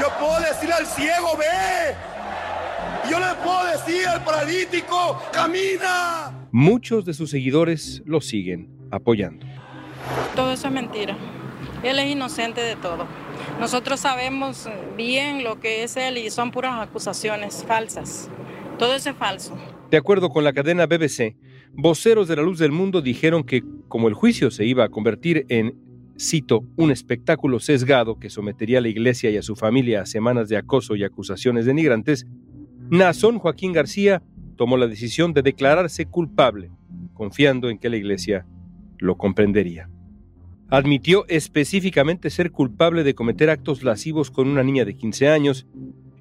Yo 0.00 0.06
puedo 0.18 0.40
decirle 0.40 0.74
al 0.74 0.86
ciego, 0.86 1.36
ve. 1.38 1.94
Yo 3.10 3.18
le 3.18 3.34
puedo 3.44 3.66
decir 3.66 4.06
al 4.06 4.24
paralítico, 4.24 5.20
camina. 5.32 6.48
Muchos 6.50 7.04
de 7.04 7.14
sus 7.14 7.30
seguidores 7.30 8.02
lo 8.06 8.20
siguen 8.20 8.70
apoyando. 8.90 9.46
Todo 10.34 10.52
eso 10.52 10.68
es 10.68 10.72
mentira. 10.72 11.16
Él 11.82 11.98
es 11.98 12.10
inocente 12.10 12.60
de 12.60 12.76
todo. 12.76 13.06
Nosotros 13.60 14.00
sabemos 14.00 14.68
bien 14.96 15.44
lo 15.44 15.60
que 15.60 15.84
es 15.84 15.96
él 15.96 16.18
y 16.18 16.30
son 16.30 16.50
puras 16.50 16.80
acusaciones 16.80 17.64
falsas. 17.66 18.30
Todo 18.78 18.94
eso 18.94 19.10
es 19.10 19.16
falso. 19.16 19.56
De 19.90 19.96
acuerdo 19.96 20.28
con 20.30 20.44
la 20.44 20.52
cadena 20.52 20.86
BBC, 20.86 21.36
voceros 21.72 22.28
de 22.28 22.36
la 22.36 22.42
luz 22.42 22.58
del 22.58 22.72
mundo 22.72 23.00
dijeron 23.00 23.42
que 23.42 23.62
como 23.88 24.08
el 24.08 24.14
juicio 24.14 24.50
se 24.50 24.64
iba 24.64 24.84
a 24.84 24.88
convertir 24.88 25.46
en, 25.48 25.74
cito, 26.18 26.64
un 26.76 26.90
espectáculo 26.90 27.58
sesgado 27.58 28.18
que 28.18 28.30
sometería 28.30 28.78
a 28.78 28.82
la 28.82 28.88
iglesia 28.88 29.30
y 29.30 29.36
a 29.36 29.42
su 29.42 29.56
familia 29.56 30.02
a 30.02 30.06
semanas 30.06 30.48
de 30.48 30.56
acoso 30.56 30.94
y 30.94 31.04
acusaciones 31.04 31.64
denigrantes, 31.64 32.26
Nazón 32.90 33.38
Joaquín 33.38 33.72
García 33.72 34.22
tomó 34.56 34.76
la 34.76 34.88
decisión 34.88 35.32
de 35.32 35.42
declararse 35.42 36.06
culpable, 36.06 36.70
confiando 37.14 37.70
en 37.70 37.78
que 37.78 37.88
la 37.88 37.96
iglesia 37.96 38.46
lo 38.98 39.16
comprendería. 39.16 39.88
Admitió 40.70 41.24
específicamente 41.28 42.28
ser 42.28 42.52
culpable 42.52 43.02
de 43.02 43.14
cometer 43.14 43.48
actos 43.48 43.82
lascivos 43.82 44.30
con 44.30 44.48
una 44.48 44.62
niña 44.62 44.84
de 44.84 44.96
15 44.96 45.28
años 45.28 45.66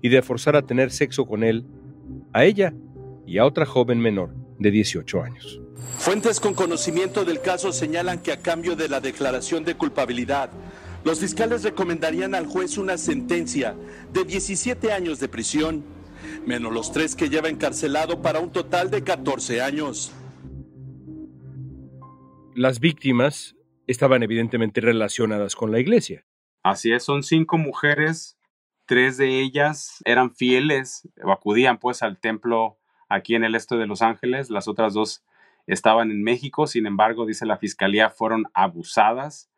y 0.01 0.07
de 0.07 0.21
forzar 0.21 0.55
a 0.55 0.61
tener 0.61 0.91
sexo 0.91 1.25
con 1.25 1.43
él, 1.43 1.65
a 2.31 2.45
ella 2.45 2.73
y 3.25 3.39
a 3.39 3.45
otra 3.45 3.65
joven 3.65 3.99
menor 3.99 4.33
de 4.57 4.71
18 4.71 5.21
años. 5.21 5.59
Fuentes 5.97 6.39
con 6.39 6.53
conocimiento 6.53 7.25
del 7.25 7.41
caso 7.41 7.73
señalan 7.73 8.19
que 8.19 8.31
a 8.31 8.41
cambio 8.41 8.77
de 8.77 8.87
la 8.87 9.01
declaración 9.01 9.65
de 9.65 9.75
culpabilidad, 9.75 10.49
los 11.03 11.19
fiscales 11.19 11.63
recomendarían 11.63 12.33
al 12.33 12.45
juez 12.45 12.77
una 12.77 12.97
sentencia 12.97 13.75
de 14.13 14.23
17 14.23 14.93
años 14.93 15.19
de 15.19 15.27
prisión, 15.27 15.83
menos 16.45 16.71
los 16.71 16.93
tres 16.93 17.15
que 17.15 17.29
lleva 17.29 17.49
encarcelado 17.49 18.21
para 18.21 18.39
un 18.39 18.51
total 18.51 18.89
de 18.91 19.03
14 19.03 19.61
años. 19.61 20.13
Las 22.55 22.79
víctimas 22.79 23.56
estaban 23.87 24.21
evidentemente 24.23 24.81
relacionadas 24.81 25.55
con 25.55 25.71
la 25.71 25.79
iglesia. 25.79 26.25
Así 26.63 26.91
es, 26.91 27.03
son 27.03 27.23
cinco 27.23 27.57
mujeres, 27.57 28.37
tres 28.85 29.17
de 29.17 29.39
ellas 29.39 30.01
eran 30.05 30.35
fieles, 30.35 31.07
acudían 31.23 31.79
pues 31.79 32.03
al 32.03 32.19
templo 32.19 32.77
aquí 33.09 33.35
en 33.35 33.43
el 33.43 33.55
este 33.55 33.77
de 33.77 33.87
Los 33.87 34.01
Ángeles, 34.01 34.49
las 34.49 34.67
otras 34.67 34.93
dos 34.93 35.23
estaban 35.65 36.11
en 36.11 36.23
México, 36.23 36.67
sin 36.67 36.85
embargo, 36.85 37.25
dice 37.25 37.45
la 37.45 37.57
fiscalía, 37.57 38.09
fueron 38.09 38.45
abusadas 38.53 39.49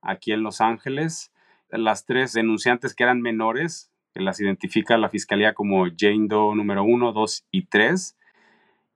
aquí 0.00 0.32
en 0.32 0.42
Los 0.42 0.60
Ángeles. 0.60 1.32
Las 1.68 2.06
tres 2.06 2.32
denunciantes 2.32 2.94
que 2.94 3.02
eran 3.02 3.20
menores, 3.20 3.90
que 4.14 4.20
las 4.20 4.40
identifica 4.40 4.96
la 4.96 5.08
fiscalía 5.08 5.54
como 5.54 5.84
Jane 5.96 6.28
Doe 6.28 6.54
número 6.54 6.84
uno, 6.84 7.12
dos 7.12 7.44
y 7.50 7.66
tres, 7.66 8.16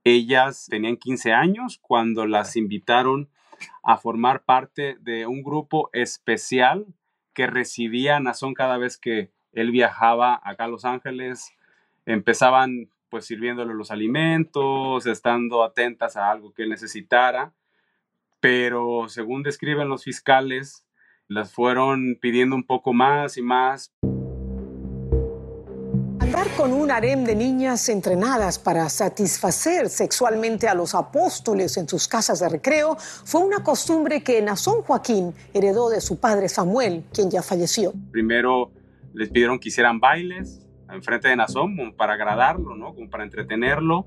ellas 0.05 0.67
tenían 0.71 0.97
15 0.97 1.33
años 1.33 1.79
cuando 1.83 2.27
las 2.27 2.57
invitaron 2.57 3.29
a 3.83 3.97
formar 3.97 4.45
parte 4.45 4.97
de 5.01 5.27
un 5.27 5.43
grupo 5.43 5.91
especial 5.93 6.87
que 7.35 7.47
recibía 7.47 8.17
a 8.17 8.21
Nazón 8.21 8.55
cada 8.55 8.79
vez 8.79 8.99
que 8.99 9.31
él 9.53 9.71
viajaba 9.71 10.41
acá 10.43 10.65
a 10.65 10.69
Los 10.69 10.85
Ángeles. 10.85 11.53
Empezaban 12.07 12.91
pues 13.09 13.27
sirviéndole 13.27 13.75
los 13.75 13.91
alimentos, 13.91 15.05
estando 15.07 15.65
atentas 15.65 16.17
a 16.17 16.31
algo 16.31 16.55
que 16.55 16.63
él 16.63 16.71
necesitara, 16.71 17.53
pero 18.39 19.09
según 19.09 19.43
describen 19.43 19.89
los 19.89 20.05
fiscales, 20.05 20.87
las 21.27 21.53
fueron 21.53 22.17
pidiendo 22.21 22.57
un 22.57 22.65
poco 22.65 22.93
más 22.93 23.37
y 23.37 23.43
más. 23.43 23.93
Con 26.61 26.75
un 26.75 26.91
harem 26.91 27.25
de 27.25 27.35
niñas 27.35 27.89
entrenadas 27.89 28.59
para 28.59 28.87
satisfacer 28.91 29.89
sexualmente 29.89 30.69
a 30.69 30.75
los 30.75 30.95
apóstoles 30.95 31.79
en 31.79 31.89
sus 31.89 32.07
casas 32.07 32.41
de 32.41 32.51
recreo 32.51 32.99
fue 32.99 33.41
una 33.41 33.63
costumbre 33.63 34.23
que 34.23 34.43
Nazón 34.43 34.83
Joaquín 34.83 35.33
heredó 35.55 35.89
de 35.89 36.03
su 36.03 36.21
padre 36.21 36.51
Samuel, 36.51 37.05
quien 37.15 37.31
ya 37.31 37.43
falleció. 37.43 37.95
Primero 38.11 38.71
les 39.15 39.31
pidieron 39.31 39.59
que 39.59 39.71
hicieran 39.71 40.01
bailes 40.01 40.61
enfrente 40.93 41.29
de 41.29 41.37
Nazón 41.37 41.95
para 41.97 42.13
agradarlo, 42.13 42.77
¿no? 42.77 42.95
Como 42.95 43.09
para 43.09 43.25
entretenerlo. 43.25 44.05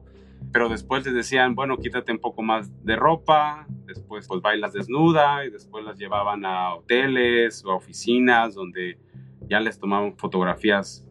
Pero 0.51 0.69
después 0.69 1.03
les 1.05 1.15
decían, 1.15 1.55
bueno, 1.55 1.79
quítate 1.79 2.11
un 2.11 2.19
poco 2.19 2.43
más 2.43 2.69
de 2.85 2.95
ropa, 2.95 3.65
después 3.87 4.27
pues 4.27 4.43
bailas 4.43 4.73
desnuda 4.73 5.43
y 5.43 5.49
después 5.49 5.83
las 5.83 5.97
llevaban 5.97 6.45
a 6.45 6.75
hoteles 6.75 7.65
o 7.65 7.71
a 7.71 7.75
oficinas 7.77 8.53
donde 8.53 8.99
ya 9.49 9.59
les 9.59 9.79
tomaban 9.79 10.15
fotografías 10.17 11.02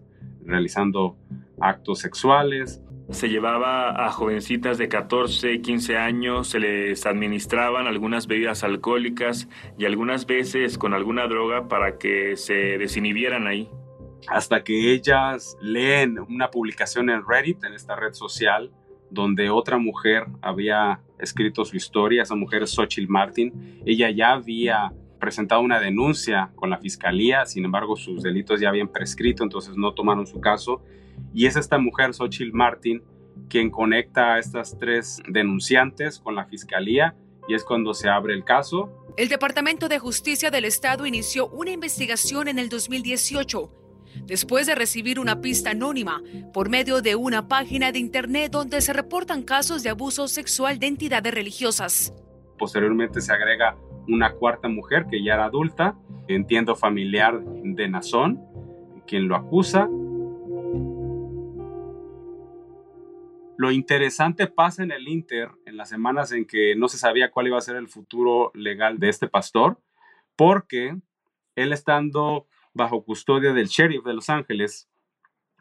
realizando 0.45 1.17
actos 1.61 2.01
sexuales. 2.01 2.83
Se 3.11 3.29
llevaba 3.29 4.07
a 4.07 4.11
jovencitas 4.11 4.79
de 4.79 4.89
14, 4.89 5.61
15 5.61 5.97
años, 5.97 6.49
se 6.49 6.61
les 6.61 7.05
administraban 7.05 7.87
algunas 7.87 8.27
bebidas 8.27 8.65
alcohólicas 8.65 9.49
y 9.77 9.85
algunas 9.85 10.27
veces 10.27 10.79
con 10.79 10.95
alguna 10.95 11.27
droga 11.27 11.69
para 11.69 11.99
que 11.99 12.37
se 12.37 12.79
desinhibieran 12.79 13.47
ahí. 13.47 13.69
Hasta 14.29 14.63
que 14.63 14.93
ellas 14.93 15.57
leen 15.61 16.19
una 16.19 16.51
publicación 16.51 17.11
en 17.11 17.23
Reddit, 17.27 17.65
en 17.65 17.75
esta 17.75 17.97
red 17.97 18.13
social, 18.13 18.71
donde 19.11 19.51
otra 19.51 19.79
mujer 19.79 20.27
había 20.41 21.01
escrito 21.19 21.65
su 21.65 21.77
historia, 21.77 22.23
esa 22.23 22.35
mujer 22.35 22.63
es 22.63 22.71
Xochitl 22.71 23.11
Martin, 23.11 23.83
ella 23.85 24.11
ya 24.11 24.33
había 24.33 24.93
presentado 25.23 25.61
una 25.61 25.79
denuncia 25.79 26.50
con 26.57 26.69
la 26.69 26.79
fiscalía, 26.79 27.47
sin 27.47 27.64
embargo 27.64 27.95
sus 27.95 28.25
delitos 28.25 28.61
ya 28.61 28.71
habían 28.71 28.88
prescrito, 28.88 29.45
entonces 29.45 29.76
no 29.76 29.95
tomaron 29.95 30.26
su 30.26 30.41
caso. 30.41 30.83
Y 31.33 31.47
es 31.47 31.55
esta 31.55 31.79
mujer, 31.79 32.12
Xochitl 32.12 32.52
Martin, 32.52 33.05
quien 33.49 33.71
conecta 33.71 34.35
a 34.35 34.38
estas 34.41 34.76
tres 34.76 35.23
denunciantes 35.29 36.19
con 36.19 36.35
la 36.35 36.47
fiscalía 36.47 37.14
y 37.47 37.55
es 37.55 37.62
cuando 37.62 37.95
se 37.95 38.09
abre 38.09 38.35
el 38.35 38.43
caso. 38.43 38.91
El 39.17 39.29
Departamento 39.29 39.88
de 39.88 40.00
Justicia 40.00 40.50
del 40.50 40.64
Estado 40.64 41.07
inició 41.07 41.47
una 41.50 41.71
investigación 41.71 42.49
en 42.49 42.59
el 42.59 42.69
2018 42.69 43.71
después 44.26 44.67
de 44.67 44.75
recibir 44.75 45.21
una 45.21 45.41
pista 45.41 45.71
anónima 45.71 46.21
por 46.52 46.69
medio 46.69 47.00
de 47.00 47.14
una 47.14 47.47
página 47.47 47.93
de 47.93 48.00
Internet 48.00 48.50
donde 48.50 48.81
se 48.81 48.93
reportan 48.93 49.43
casos 49.43 49.85
de 49.85 49.91
abuso 49.91 50.26
sexual 50.26 50.81
de 50.81 50.88
entidades 50.88 51.33
religiosas. 51.33 52.12
Posteriormente 52.59 53.21
se 53.21 53.33
agrega 53.33 53.76
una 54.09 54.33
cuarta 54.33 54.69
mujer 54.69 55.07
que 55.11 55.23
ya 55.23 55.35
era 55.35 55.45
adulta, 55.45 55.97
entiendo 56.29 56.75
familiar 56.77 57.43
de 57.45 57.89
Nazón, 57.89 58.41
quien 59.07 59.29
lo 59.29 59.37
acusa. 59.37 59.89
Lo 63.57 63.71
interesante 63.71 64.47
pasa 64.47 64.83
en 64.83 64.91
el 64.91 65.07
Inter, 65.09 65.51
en 65.67 65.77
las 65.77 65.89
semanas 65.89 66.33
en 66.33 66.47
que 66.47 66.75
no 66.75 66.89
se 66.89 66.99
sabía 66.99 67.31
cuál 67.31 67.49
iba 67.49 67.59
a 67.59 67.63
ser 67.63 67.77
el 67.77 67.89
futuro 67.89 68.51
legal 68.55 68.99
de 68.99 69.09
este 69.09 69.29
pastor, 69.29 69.79
porque 70.37 70.97
él 71.55 71.73
estando 71.73 72.47
bajo 72.75 73.05
custodia 73.05 73.53
del 73.53 73.69
sheriff 73.69 74.05
de 74.05 74.15
Los 74.15 74.31
Ángeles, 74.31 74.89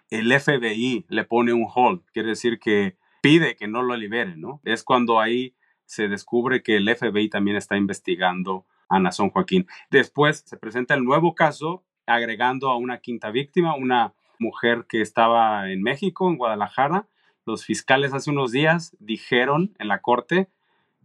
el 0.09 0.31
FBI 0.31 1.05
le 1.09 1.23
pone 1.25 1.53
un 1.53 1.67
hold, 1.73 2.03
quiere 2.13 2.29
decir 2.29 2.59
que 2.59 2.97
pide 3.21 3.55
que 3.55 3.67
no 3.67 3.83
lo 3.83 3.95
liberen, 3.95 4.41
¿no? 4.41 4.61
Es 4.63 4.83
cuando 4.83 5.19
ahí 5.19 5.55
se 5.91 6.07
descubre 6.07 6.63
que 6.63 6.77
el 6.77 6.87
FBI 6.87 7.27
también 7.27 7.57
está 7.57 7.75
investigando 7.75 8.65
a 8.87 8.97
Nazón 8.97 9.29
Joaquín. 9.29 9.67
Después 9.89 10.41
se 10.45 10.55
presenta 10.55 10.93
el 10.93 11.03
nuevo 11.03 11.35
caso 11.35 11.83
agregando 12.05 12.69
a 12.69 12.77
una 12.77 12.99
quinta 12.99 13.29
víctima, 13.29 13.75
una 13.75 14.13
mujer 14.39 14.85
que 14.87 15.01
estaba 15.01 15.69
en 15.69 15.83
México, 15.83 16.29
en 16.29 16.37
Guadalajara. 16.37 17.07
Los 17.45 17.65
fiscales 17.65 18.13
hace 18.13 18.29
unos 18.29 18.53
días 18.53 18.95
dijeron 18.99 19.75
en 19.79 19.89
la 19.89 19.99
corte 19.99 20.47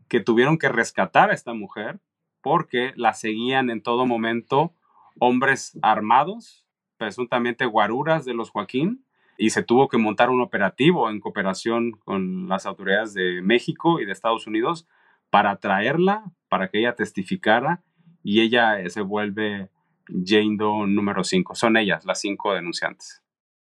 que 0.07 0.21
tuvieron 0.21 0.57
que 0.57 0.69
rescatar 0.69 1.31
a 1.31 1.35
esta 1.35 1.53
mujer 1.53 1.99
porque 2.41 2.93
la 2.95 3.13
seguían 3.13 3.71
en 3.71 3.83
todo 3.83 4.07
momento 4.07 4.73
hombres 5.19 5.77
armados, 5.83 6.65
presuntamente 6.97 7.67
guaruras 7.67 8.25
de 8.25 8.35
los 8.35 8.51
Joaquín, 8.51 9.05
y 9.39 9.51
se 9.51 9.63
tuvo 9.63 9.89
que 9.89 9.99
montar 9.99 10.31
un 10.31 10.41
operativo 10.41 11.11
en 11.11 11.21
cooperación 11.21 11.93
con 11.93 12.49
las 12.49 12.67
autoridades 12.67 13.15
de 13.15 13.43
México 13.43 14.01
y 14.01 14.07
de 14.07 14.13
Estados 14.13 14.47
Unidos 14.47 14.87
para 15.31 15.57
traerla, 15.57 16.25
para 16.49 16.69
que 16.69 16.79
ella 16.79 16.95
testificara 16.95 17.83
y 18.23 18.41
ella 18.41 18.79
se 18.89 19.03
vuelve 19.03 19.71
Jane 20.09 20.57
Doe 20.57 20.87
número 20.87 21.25
5. 21.25 21.55
Son 21.55 21.77
ellas, 21.77 22.05
las 22.05 22.21
cinco 22.21 22.55
denunciantes. 22.55 23.23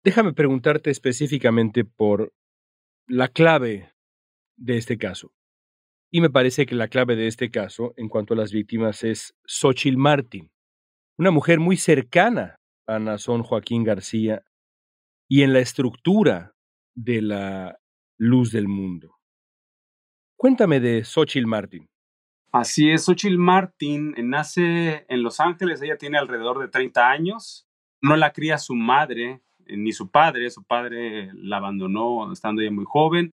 Déjame 0.05 0.33
preguntarte 0.33 0.91
específicamente 0.91 1.85
por 1.85 2.33
la 3.07 3.29
clave 3.29 3.93
de 4.57 4.77
este 4.77 4.99
caso. 4.99 5.33
Y 6.11 6.21
me 6.21 6.31
parece 6.31 6.67
que 6.67 6.75
la 6.75 6.89
clave 6.89 7.17
de 7.17 7.27
este 7.27 7.51
caso, 7.51 7.93
en 7.97 8.09
cuanto 8.09 8.35
a 8.35 8.37
las 8.37 8.53
víctimas, 8.53 9.03
es 9.03 9.35
Xochitl 9.45 9.97
Martin, 9.97 10.51
una 11.19 11.31
mujer 11.31 11.59
muy 11.59 11.77
cercana 11.77 12.57
a 12.87 12.99
Nazón 12.99 13.43
Joaquín 13.43 13.83
García 13.83 14.45
y 15.28 15.42
en 15.42 15.52
la 15.52 15.61
estructura 15.61 16.54
de 16.95 17.23
la 17.23 17.78
luz 18.18 18.52
del 18.52 18.68
mundo. 18.68 19.16
Cuéntame 20.37 20.80
de 20.80 21.04
Xochitl 21.04 21.47
Martin. 21.47 21.88
Así 22.52 22.90
es, 22.90 23.04
Xochitl 23.04 23.38
Martin 23.38 24.14
nace 24.18 25.04
en 25.09 25.23
Los 25.23 25.40
Ángeles, 25.40 25.83
ella 25.83 25.99
tiene 25.99 26.18
alrededor 26.18 26.59
de 26.59 26.68
30 26.68 27.11
años, 27.11 27.66
no 28.00 28.16
la 28.16 28.33
cría 28.33 28.59
su 28.59 28.75
madre 28.75 29.42
eh, 29.66 29.76
ni 29.76 29.92
su 29.92 30.11
padre, 30.11 30.50
su 30.50 30.64
padre 30.64 31.30
la 31.35 31.59
abandonó 31.59 32.33
estando 32.33 32.62
ella 32.62 32.71
muy 32.71 32.85
joven. 32.87 33.30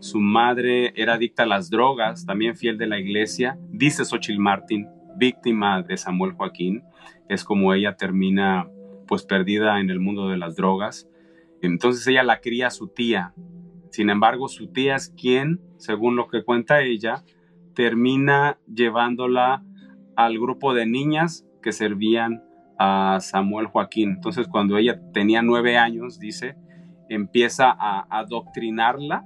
Su 0.00 0.18
madre 0.18 0.92
era 0.96 1.14
adicta 1.14 1.44
a 1.44 1.46
las 1.46 1.70
drogas, 1.70 2.26
también 2.26 2.56
fiel 2.56 2.76
de 2.76 2.88
la 2.88 2.98
iglesia, 2.98 3.56
dice 3.68 4.04
Xochitl 4.04 4.40
Martin, 4.40 4.88
víctima 5.16 5.82
de 5.82 5.96
Samuel 5.96 6.32
Joaquín 6.32 6.82
es 7.32 7.44
como 7.44 7.74
ella 7.74 7.96
termina 7.96 8.68
pues 9.06 9.24
perdida 9.24 9.80
en 9.80 9.90
el 9.90 10.00
mundo 10.00 10.28
de 10.28 10.36
las 10.36 10.56
drogas. 10.56 11.08
Entonces 11.60 12.06
ella 12.06 12.22
la 12.22 12.40
cría 12.40 12.68
a 12.68 12.70
su 12.70 12.88
tía. 12.88 13.34
Sin 13.90 14.10
embargo, 14.10 14.48
su 14.48 14.68
tía 14.68 14.96
es 14.96 15.10
quien, 15.10 15.60
según 15.76 16.16
lo 16.16 16.28
que 16.28 16.44
cuenta 16.44 16.82
ella, 16.82 17.24
termina 17.74 18.58
llevándola 18.66 19.62
al 20.16 20.38
grupo 20.38 20.74
de 20.74 20.86
niñas 20.86 21.46
que 21.62 21.72
servían 21.72 22.42
a 22.78 23.18
Samuel 23.20 23.66
Joaquín. 23.66 24.10
Entonces, 24.10 24.48
cuando 24.48 24.76
ella 24.76 25.00
tenía 25.12 25.42
nueve 25.42 25.76
años, 25.76 26.18
dice, 26.18 26.56
empieza 27.08 27.70
a 27.70 28.06
adoctrinarla, 28.10 29.24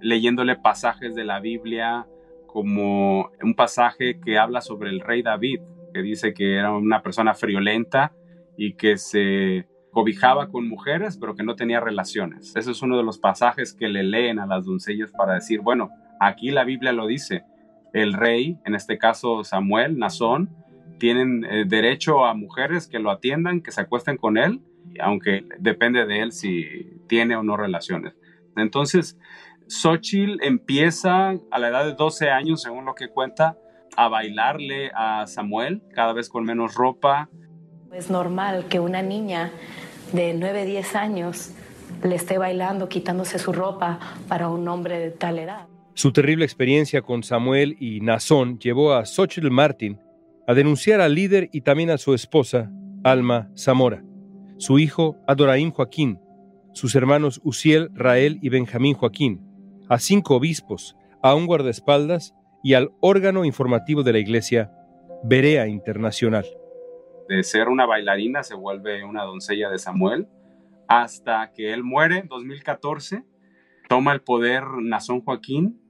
leyéndole 0.00 0.56
pasajes 0.56 1.14
de 1.14 1.24
la 1.24 1.40
Biblia, 1.40 2.06
como 2.46 3.30
un 3.42 3.54
pasaje 3.54 4.20
que 4.20 4.38
habla 4.38 4.62
sobre 4.62 4.90
el 4.90 5.00
rey 5.00 5.22
David, 5.22 5.60
que 5.92 6.02
dice 6.02 6.34
que 6.34 6.56
era 6.56 6.72
una 6.72 7.02
persona 7.02 7.34
friolenta 7.34 8.12
y 8.56 8.74
que 8.74 8.96
se 8.96 9.66
cobijaba 9.90 10.48
con 10.48 10.68
mujeres, 10.68 11.16
pero 11.18 11.34
que 11.34 11.42
no 11.42 11.56
tenía 11.56 11.80
relaciones. 11.80 12.54
Ese 12.54 12.70
es 12.70 12.82
uno 12.82 12.96
de 12.96 13.02
los 13.02 13.18
pasajes 13.18 13.72
que 13.72 13.88
le 13.88 14.02
leen 14.02 14.38
a 14.38 14.46
las 14.46 14.64
doncellas 14.64 15.10
para 15.12 15.34
decir, 15.34 15.60
bueno, 15.60 15.90
aquí 16.20 16.50
la 16.50 16.64
Biblia 16.64 16.92
lo 16.92 17.06
dice, 17.06 17.44
el 17.92 18.12
rey, 18.12 18.58
en 18.64 18.74
este 18.74 18.98
caso 18.98 19.44
Samuel, 19.44 19.98
Nazón, 19.98 20.50
tienen 20.98 21.44
eh, 21.44 21.64
derecho 21.66 22.24
a 22.24 22.34
mujeres 22.34 22.86
que 22.86 22.98
lo 22.98 23.10
atiendan, 23.10 23.60
que 23.62 23.70
se 23.70 23.80
acuesten 23.80 24.16
con 24.16 24.36
él, 24.36 24.60
aunque 25.00 25.44
depende 25.58 26.06
de 26.06 26.20
él 26.22 26.32
si 26.32 27.00
tiene 27.06 27.36
o 27.36 27.42
no 27.42 27.56
relaciones. 27.56 28.14
Entonces, 28.56 29.18
Xochitl 29.68 30.42
empieza 30.42 31.34
a 31.50 31.58
la 31.58 31.68
edad 31.68 31.84
de 31.84 31.94
12 31.94 32.30
años, 32.30 32.62
según 32.62 32.84
lo 32.84 32.94
que 32.94 33.08
cuenta, 33.08 33.56
a 33.98 34.06
bailarle 34.08 34.92
a 34.94 35.26
Samuel, 35.26 35.82
cada 35.92 36.12
vez 36.12 36.28
con 36.28 36.44
menos 36.44 36.76
ropa. 36.76 37.28
Es 37.92 38.10
normal 38.10 38.66
que 38.68 38.78
una 38.78 39.02
niña 39.02 39.50
de 40.12 40.34
9, 40.34 40.64
10 40.66 40.94
años 40.94 41.50
le 42.04 42.14
esté 42.14 42.38
bailando, 42.38 42.88
quitándose 42.88 43.40
su 43.40 43.52
ropa 43.52 43.98
para 44.28 44.50
un 44.50 44.68
hombre 44.68 45.00
de 45.00 45.10
tal 45.10 45.40
edad. 45.40 45.66
Su 45.94 46.12
terrible 46.12 46.44
experiencia 46.44 47.02
con 47.02 47.24
Samuel 47.24 47.76
y 47.80 48.00
Nazón 48.00 48.60
llevó 48.60 48.92
a 48.92 49.04
Xochitl 49.04 49.50
Martin 49.50 49.98
a 50.46 50.54
denunciar 50.54 51.00
al 51.00 51.16
líder 51.16 51.50
y 51.52 51.62
también 51.62 51.90
a 51.90 51.98
su 51.98 52.14
esposa, 52.14 52.70
Alma 53.02 53.50
Zamora, 53.56 54.04
su 54.58 54.78
hijo 54.78 55.16
Adoraín 55.26 55.72
Joaquín, 55.72 56.20
sus 56.72 56.94
hermanos 56.94 57.40
Uciel, 57.42 57.90
Rael 57.94 58.38
y 58.42 58.48
Benjamín 58.48 58.94
Joaquín, 58.94 59.40
a 59.88 59.98
cinco 59.98 60.36
obispos, 60.36 60.94
a 61.20 61.34
un 61.34 61.46
guardaespaldas 61.46 62.32
y 62.62 62.74
al 62.74 62.90
órgano 63.00 63.44
informativo 63.44 64.02
de 64.02 64.12
la 64.12 64.18
Iglesia, 64.18 64.70
Berea 65.22 65.66
Internacional. 65.68 66.46
De 67.28 67.42
ser 67.42 67.68
una 67.68 67.86
bailarina 67.86 68.42
se 68.42 68.54
vuelve 68.54 69.04
una 69.04 69.24
doncella 69.24 69.68
de 69.70 69.78
Samuel 69.78 70.28
hasta 70.88 71.52
que 71.52 71.72
él 71.72 71.84
muere 71.84 72.18
en 72.18 72.28
2014, 72.28 73.24
toma 73.88 74.12
el 74.12 74.22
poder 74.22 74.64
Nazón 74.80 75.20
Joaquín 75.20 75.80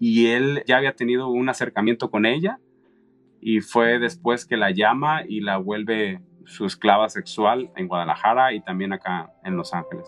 y 0.00 0.26
él 0.26 0.64
ya 0.66 0.78
había 0.78 0.96
tenido 0.96 1.28
un 1.28 1.48
acercamiento 1.48 2.10
con 2.10 2.26
ella 2.26 2.58
y 3.40 3.60
fue 3.60 3.98
después 3.98 4.46
que 4.46 4.56
la 4.56 4.70
llama 4.70 5.22
y 5.26 5.40
la 5.40 5.58
vuelve 5.58 6.20
su 6.46 6.66
esclava 6.66 7.08
sexual 7.08 7.70
en 7.76 7.88
Guadalajara 7.88 8.52
y 8.52 8.60
también 8.60 8.92
acá 8.92 9.32
en 9.44 9.56
Los 9.56 9.72
Ángeles. 9.72 10.06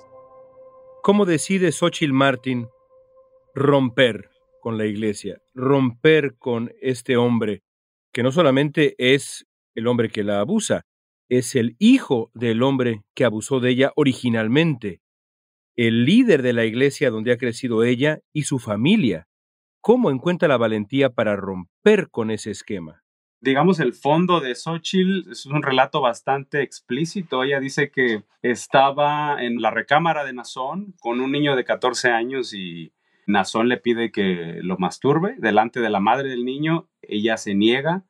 ¿Cómo 1.02 1.24
decide 1.24 1.70
Xochitl 1.70 2.12
Martin 2.12 2.68
romper 3.54 4.30
con 4.66 4.78
la 4.78 4.86
iglesia, 4.86 5.40
romper 5.54 6.38
con 6.38 6.72
este 6.82 7.16
hombre, 7.16 7.62
que 8.12 8.24
no 8.24 8.32
solamente 8.32 8.96
es 8.98 9.46
el 9.76 9.86
hombre 9.86 10.08
que 10.08 10.24
la 10.24 10.40
abusa, 10.40 10.82
es 11.28 11.54
el 11.54 11.76
hijo 11.78 12.32
del 12.34 12.64
hombre 12.64 13.02
que 13.14 13.24
abusó 13.24 13.60
de 13.60 13.70
ella 13.70 13.92
originalmente, 13.94 15.02
el 15.76 16.04
líder 16.04 16.42
de 16.42 16.52
la 16.52 16.64
iglesia 16.64 17.10
donde 17.12 17.30
ha 17.30 17.36
crecido 17.36 17.84
ella 17.84 18.18
y 18.32 18.42
su 18.42 18.58
familia. 18.58 19.28
¿Cómo 19.80 20.10
encuentra 20.10 20.48
la 20.48 20.56
valentía 20.56 21.10
para 21.10 21.36
romper 21.36 22.10
con 22.10 22.32
ese 22.32 22.50
esquema? 22.50 23.04
digamos, 23.40 23.78
el 23.78 23.92
fondo 23.92 24.40
de 24.40 24.56
Xochitl 24.56 25.30
es 25.30 25.46
un 25.46 25.62
relato 25.62 26.00
bastante 26.00 26.62
explícito. 26.62 27.44
Ella 27.44 27.60
dice 27.60 27.92
que 27.92 28.24
estaba 28.42 29.40
en 29.40 29.62
la 29.62 29.70
recámara 29.70 30.24
de 30.24 30.32
Nazón 30.32 30.94
con 30.98 31.20
un 31.20 31.30
niño 31.30 31.54
de 31.54 31.64
14 31.64 32.10
años 32.10 32.52
y 32.52 32.92
Nazón 33.26 33.68
le 33.68 33.76
pide 33.76 34.12
que 34.12 34.60
lo 34.62 34.78
masturbe 34.78 35.34
delante 35.38 35.80
de 35.80 35.90
la 35.90 36.00
madre 36.00 36.30
del 36.30 36.44
niño, 36.44 36.88
ella 37.02 37.36
se 37.36 37.54
niega, 37.54 38.04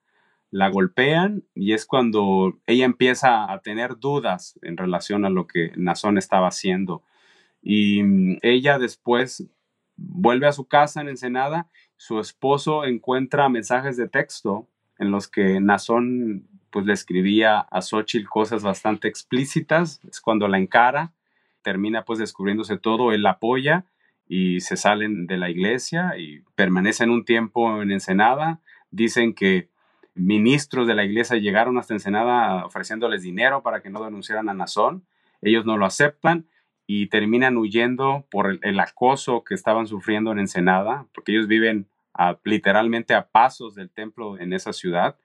la 0.51 0.69
golpean 0.69 1.45
y 1.55 1.73
es 1.73 1.87
cuando 1.87 2.59
ella 2.67 2.85
empieza 2.85 3.51
a 3.51 3.61
tener 3.61 3.99
dudas 3.99 4.59
en 4.63 4.77
relación 4.77 5.25
a 5.25 5.31
lo 5.31 5.47
que 5.47 5.73
Nazón 5.77 6.19
estaba 6.19 6.49
haciendo. 6.49 7.03
Y 7.63 8.03
mm, 8.03 8.39
ella 8.43 8.79
después 8.79 9.49
vuelve 9.97 10.47
a 10.47 10.53
su 10.53 10.67
casa 10.67 11.01
en 11.01 11.09
Ensenada, 11.09 11.69
su 11.97 12.21
esposo 12.21 12.85
encuentra 12.85 13.49
mensajes 13.49 13.97
de 13.97 14.09
texto 14.09 14.69
en 14.99 15.11
los 15.11 15.29
que 15.29 15.61
Nazón 15.61 16.47
pues 16.71 16.85
le 16.85 16.93
escribía 16.93 17.61
a 17.61 17.81
Xochitl 17.81 18.29
cosas 18.29 18.63
bastante 18.63 19.09
explícitas, 19.09 20.01
es 20.09 20.21
cuando 20.21 20.47
la 20.47 20.59
encara, 20.59 21.13
termina 21.63 22.05
pues 22.05 22.19
descubriéndose 22.19 22.77
todo, 22.77 23.13
él 23.13 23.23
la 23.23 23.31
apoya 23.31 23.87
y 24.29 24.61
se 24.61 24.77
salen 24.77 25.27
de 25.27 25.37
la 25.37 25.51
iglesia 25.51 26.15
y 26.19 26.41
permanecen 26.55 27.11
un 27.11 27.25
tiempo 27.25 27.83
en 27.83 27.91
Ensenada. 27.91 28.61
Dicen 28.91 29.35
que 29.35 29.69
ministros 30.15 30.87
de 30.87 30.95
la 30.95 31.05
iglesia 31.05 31.37
llegaron 31.37 31.79
hasta 31.79 31.95
Ensenada 31.95 32.65
ofreciéndoles 32.65 33.23
dinero 33.23 33.63
para 33.63 33.83
que 33.83 33.91
no 33.91 34.03
denunciaran 34.05 34.49
a 34.49 34.55
Nazón. 34.55 35.07
Ellos 35.43 35.65
no 35.67 35.77
lo 35.77 35.87
aceptan 35.87 36.47
y 36.87 37.09
terminan 37.09 37.57
huyendo 37.57 38.27
por 38.31 38.59
el, 38.63 38.81
acoso 38.81 39.45
que 39.45 39.55
estaban 39.55 39.87
sufriendo 39.87 40.33
en 40.33 40.39
Ensenada, 40.39 41.07
porque 41.15 41.33
ellos 41.33 41.49
viven 41.49 41.89
literalmente 42.45 43.15
a 43.15 43.29
pasos 43.29 43.75
del 43.75 43.91
templo 43.91 44.39
en 44.39 44.53
esa 44.53 44.73
ciudad 44.73 45.19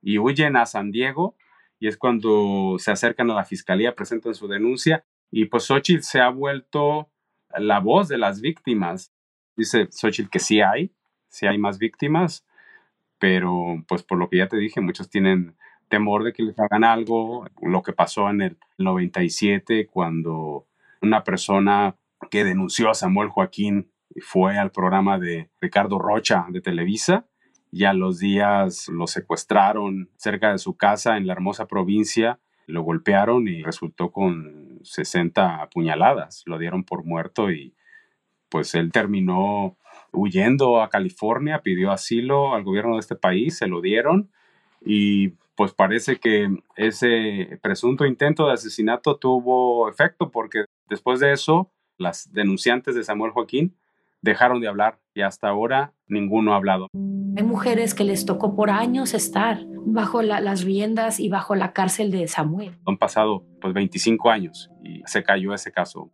y 0.00 0.18
huyen 0.18 0.56
a 0.56 0.66
San 0.66 0.92
Diego 0.92 1.34
y 1.80 1.88
es 1.88 1.96
cuando 1.96 2.76
se 2.78 2.90
acercan 2.90 3.30
a 3.30 3.34
la 3.34 3.44
fiscalía, 3.44 3.94
presentan 3.94 4.34
su 4.34 4.48
denuncia 4.48 5.04
Y 5.30 5.46
pues 5.46 5.64
Xochitl 5.64 6.02
se 6.02 6.20
ha 6.20 6.28
vuelto 6.28 7.08
la 7.56 7.80
voz 7.80 8.08
de 8.08 8.18
las 8.18 8.40
víctimas. 8.40 9.12
Dice 9.56 9.88
Xochitl 9.90 10.30
que 10.30 10.38
sí 10.38 10.60
hay, 10.60 10.92
sí 11.28 11.46
hay 11.46 11.58
más 11.58 11.78
víctimas, 11.78 12.46
pero 13.18 13.84
pues 13.88 14.02
por 14.02 14.18
lo 14.18 14.28
que 14.28 14.38
ya 14.38 14.48
te 14.48 14.56
dije, 14.56 14.80
muchos 14.80 15.10
tienen 15.10 15.56
temor 15.88 16.22
de 16.24 16.32
que 16.32 16.42
les 16.42 16.58
hagan 16.58 16.84
algo, 16.84 17.46
lo 17.62 17.82
que 17.82 17.92
pasó 17.92 18.28
en 18.30 18.42
el 18.42 18.58
97 18.78 19.86
cuando 19.86 20.66
una 21.00 21.24
persona 21.24 21.96
que 22.30 22.44
denunció 22.44 22.90
a 22.90 22.94
Samuel 22.94 23.28
Joaquín 23.28 23.90
fue 24.20 24.58
al 24.58 24.70
programa 24.70 25.18
de 25.18 25.50
Ricardo 25.60 25.98
Rocha 25.98 26.46
de 26.50 26.60
Televisa 26.60 27.26
y 27.70 27.84
a 27.84 27.92
los 27.92 28.18
días 28.18 28.88
lo 28.88 29.06
secuestraron 29.06 30.10
cerca 30.16 30.52
de 30.52 30.58
su 30.58 30.76
casa 30.76 31.16
en 31.16 31.26
la 31.26 31.34
hermosa 31.34 31.66
provincia, 31.66 32.40
lo 32.68 32.82
golpearon 32.82 33.48
y 33.48 33.62
resultó 33.62 34.12
con 34.12 34.78
60 34.82 35.62
apuñaladas, 35.62 36.42
lo 36.46 36.58
dieron 36.58 36.84
por 36.84 37.04
muerto 37.04 37.50
y 37.50 37.74
pues 38.50 38.74
él 38.74 38.92
terminó 38.92 39.76
huyendo 40.12 40.82
a 40.82 40.88
California, 40.88 41.62
pidió 41.62 41.90
asilo 41.90 42.54
al 42.54 42.64
gobierno 42.64 42.94
de 42.94 43.00
este 43.00 43.16
país, 43.16 43.56
se 43.56 43.66
lo 43.66 43.80
dieron 43.80 44.30
y 44.84 45.30
pues 45.56 45.72
parece 45.72 46.20
que 46.20 46.48
ese 46.76 47.58
presunto 47.62 48.06
intento 48.06 48.46
de 48.46 48.52
asesinato 48.52 49.16
tuvo 49.16 49.88
efecto 49.88 50.30
porque 50.30 50.66
después 50.88 51.20
de 51.20 51.32
eso 51.32 51.72
las 51.96 52.32
denunciantes 52.32 52.94
de 52.94 53.02
Samuel 53.02 53.32
Joaquín 53.32 53.76
dejaron 54.20 54.60
de 54.60 54.68
hablar 54.68 54.98
y 55.14 55.22
hasta 55.22 55.48
ahora 55.48 55.94
ninguno 56.06 56.52
ha 56.52 56.56
hablado. 56.56 56.88
Hay 57.36 57.42
mujeres 57.44 57.94
que 57.94 58.04
les 58.04 58.24
tocó 58.24 58.54
por 58.54 58.70
años 58.70 59.14
estar 59.14 59.58
bajo 59.92 60.22
las 60.22 60.64
riendas 60.64 61.20
y 61.20 61.28
bajo 61.28 61.54
la 61.54 61.72
cárcel 61.72 62.10
de 62.10 62.28
Samuel. 62.28 62.78
Han 62.86 62.98
pasado 62.98 63.44
pues 63.60 63.74
25 63.74 64.30
años 64.30 64.70
y 64.82 65.02
se 65.06 65.22
cayó 65.22 65.54
ese 65.54 65.72
caso. 65.72 66.10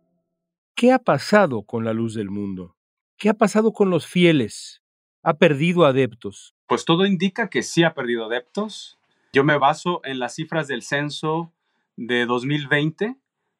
¿Qué 0.75 0.91
ha 0.91 0.99
pasado 0.99 1.63
con 1.63 1.85
la 1.85 1.93
luz 1.93 2.15
del 2.15 2.29
mundo? 2.29 2.75
¿Qué 3.17 3.29
ha 3.29 3.33
pasado 3.33 3.71
con 3.71 3.89
los 3.89 4.07
fieles? 4.07 4.81
¿Ha 5.23 5.37
perdido 5.37 5.85
adeptos? 5.85 6.53
Pues 6.67 6.85
todo 6.85 7.05
indica 7.05 7.49
que 7.49 7.63
sí 7.63 7.83
ha 7.83 7.93
perdido 7.93 8.25
adeptos. 8.25 8.99
Yo 9.33 9.43
me 9.43 9.57
baso 9.57 10.01
en 10.03 10.19
las 10.19 10.35
cifras 10.35 10.67
del 10.67 10.81
censo 10.81 11.53
de 11.95 12.25
2020, 12.25 13.15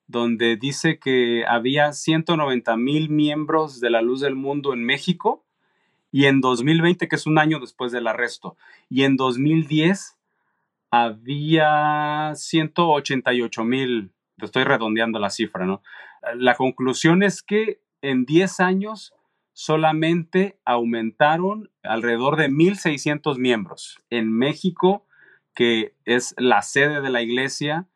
donde 0.07 0.57
dice 0.57 0.99
que 0.99 1.45
había 1.47 1.93
190 1.93 2.77
mil 2.77 3.09
miembros 3.09 3.79
de 3.79 3.89
la 3.89 4.01
Luz 4.01 4.19
del 4.21 4.35
Mundo 4.35 4.73
en 4.73 4.83
México, 4.83 5.44
y 6.15 6.27
en 6.27 6.39
2020, 6.39 7.09
que 7.09 7.17
es 7.17 7.27
un 7.27 7.37
año 7.37 7.59
después 7.59 7.91
del 7.91 8.07
arresto, 8.07 8.55
y 8.87 9.03
en 9.03 9.17
2010 9.17 10.17
había 10.89 12.31
188 12.33 13.63
mil, 13.65 14.13
estoy 14.41 14.63
redondeando 14.63 15.19
la 15.19 15.29
cifra, 15.29 15.65
¿no? 15.65 15.83
La 16.37 16.55
conclusión 16.55 17.21
es 17.21 17.43
que 17.43 17.81
en 18.01 18.25
10 18.25 18.61
años 18.61 19.13
solamente 19.51 20.57
aumentaron 20.63 21.69
alrededor 21.83 22.37
de 22.37 22.47
1.600 22.49 23.37
miembros. 23.37 23.99
En 24.09 24.31
México 24.31 25.05
que 25.53 25.95
es 26.05 26.33
la 26.37 26.61
sede 26.61 27.01
de 27.01 27.09
la 27.09 27.23
iglesia, 27.23 27.89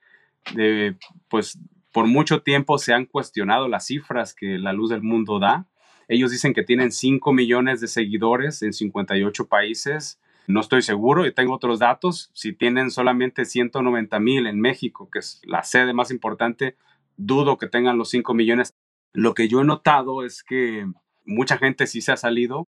de, 0.55 0.97
pues 1.29 1.57
por 1.93 2.05
mucho 2.05 2.41
tiempo 2.41 2.79
se 2.79 2.93
han 2.93 3.05
cuestionado 3.05 3.69
las 3.69 3.85
cifras 3.85 4.33
que 4.33 4.57
la 4.57 4.73
luz 4.73 4.89
del 4.89 5.03
mundo 5.03 5.39
da. 5.39 5.67
Ellos 6.09 6.31
dicen 6.31 6.53
que 6.53 6.63
tienen 6.63 6.91
5 6.91 7.31
millones 7.31 7.79
de 7.79 7.87
seguidores 7.87 8.61
en 8.61 8.73
58 8.73 9.47
países. 9.47 10.19
No 10.47 10.59
estoy 10.59 10.81
seguro 10.81 11.25
y 11.25 11.33
tengo 11.33 11.53
otros 11.53 11.79
datos. 11.79 12.31
Si 12.33 12.51
tienen 12.51 12.91
solamente 12.91 13.45
190 13.45 14.19
mil 14.19 14.47
en 14.47 14.59
México, 14.59 15.09
que 15.09 15.19
es 15.19 15.41
la 15.45 15.63
sede 15.63 15.93
más 15.93 16.11
importante, 16.11 16.75
dudo 17.15 17.57
que 17.57 17.67
tengan 17.67 17.97
los 17.97 18.09
5 18.09 18.33
millones. 18.33 18.73
Lo 19.13 19.33
que 19.33 19.47
yo 19.47 19.61
he 19.61 19.65
notado 19.65 20.25
es 20.25 20.43
que 20.43 20.85
mucha 21.25 21.57
gente 21.57 21.87
sí 21.87 22.01
se 22.01 22.11
ha 22.11 22.17
salido. 22.17 22.67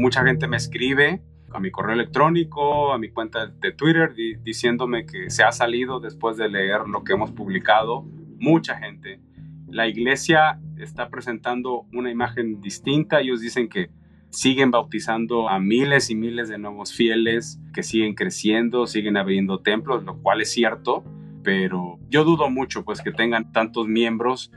mucha 0.00 0.24
gente 0.24 0.48
me 0.48 0.56
escribe 0.56 1.22
a 1.52 1.60
mi 1.60 1.70
correo 1.70 1.94
electrónico, 1.94 2.92
a 2.92 2.98
mi 2.98 3.10
cuenta 3.10 3.46
de 3.46 3.72
Twitter, 3.72 4.14
diciéndome 4.42 5.04
que 5.04 5.30
se 5.30 5.42
ha 5.42 5.52
salido 5.52 6.00
después 6.00 6.36
de 6.36 6.48
leer 6.48 6.88
lo 6.88 7.04
que 7.04 7.12
hemos 7.12 7.32
publicado. 7.32 8.06
Mucha 8.40 8.76
gente. 8.78 9.20
La 9.68 9.86
iglesia 9.86 10.58
está 10.78 11.10
presentando 11.10 11.86
una 11.92 12.10
imagen 12.10 12.60
distinta. 12.60 13.20
Ellos 13.20 13.40
dicen 13.40 13.68
que 13.68 13.90
siguen 14.30 14.70
bautizando 14.70 15.48
a 15.48 15.60
miles 15.60 16.10
y 16.10 16.14
miles 16.14 16.48
de 16.48 16.58
nuevos 16.58 16.92
fieles, 16.92 17.60
que 17.74 17.82
siguen 17.82 18.14
creciendo, 18.14 18.86
siguen 18.86 19.16
abriendo 19.16 19.60
templos, 19.60 20.04
lo 20.04 20.16
cual 20.22 20.40
es 20.40 20.50
cierto, 20.50 21.04
pero 21.42 21.98
yo 22.08 22.24
dudo 22.24 22.48
mucho 22.48 22.84
pues 22.84 23.02
que 23.02 23.12
tengan 23.12 23.52
tantos 23.52 23.86
miembros 23.86 24.50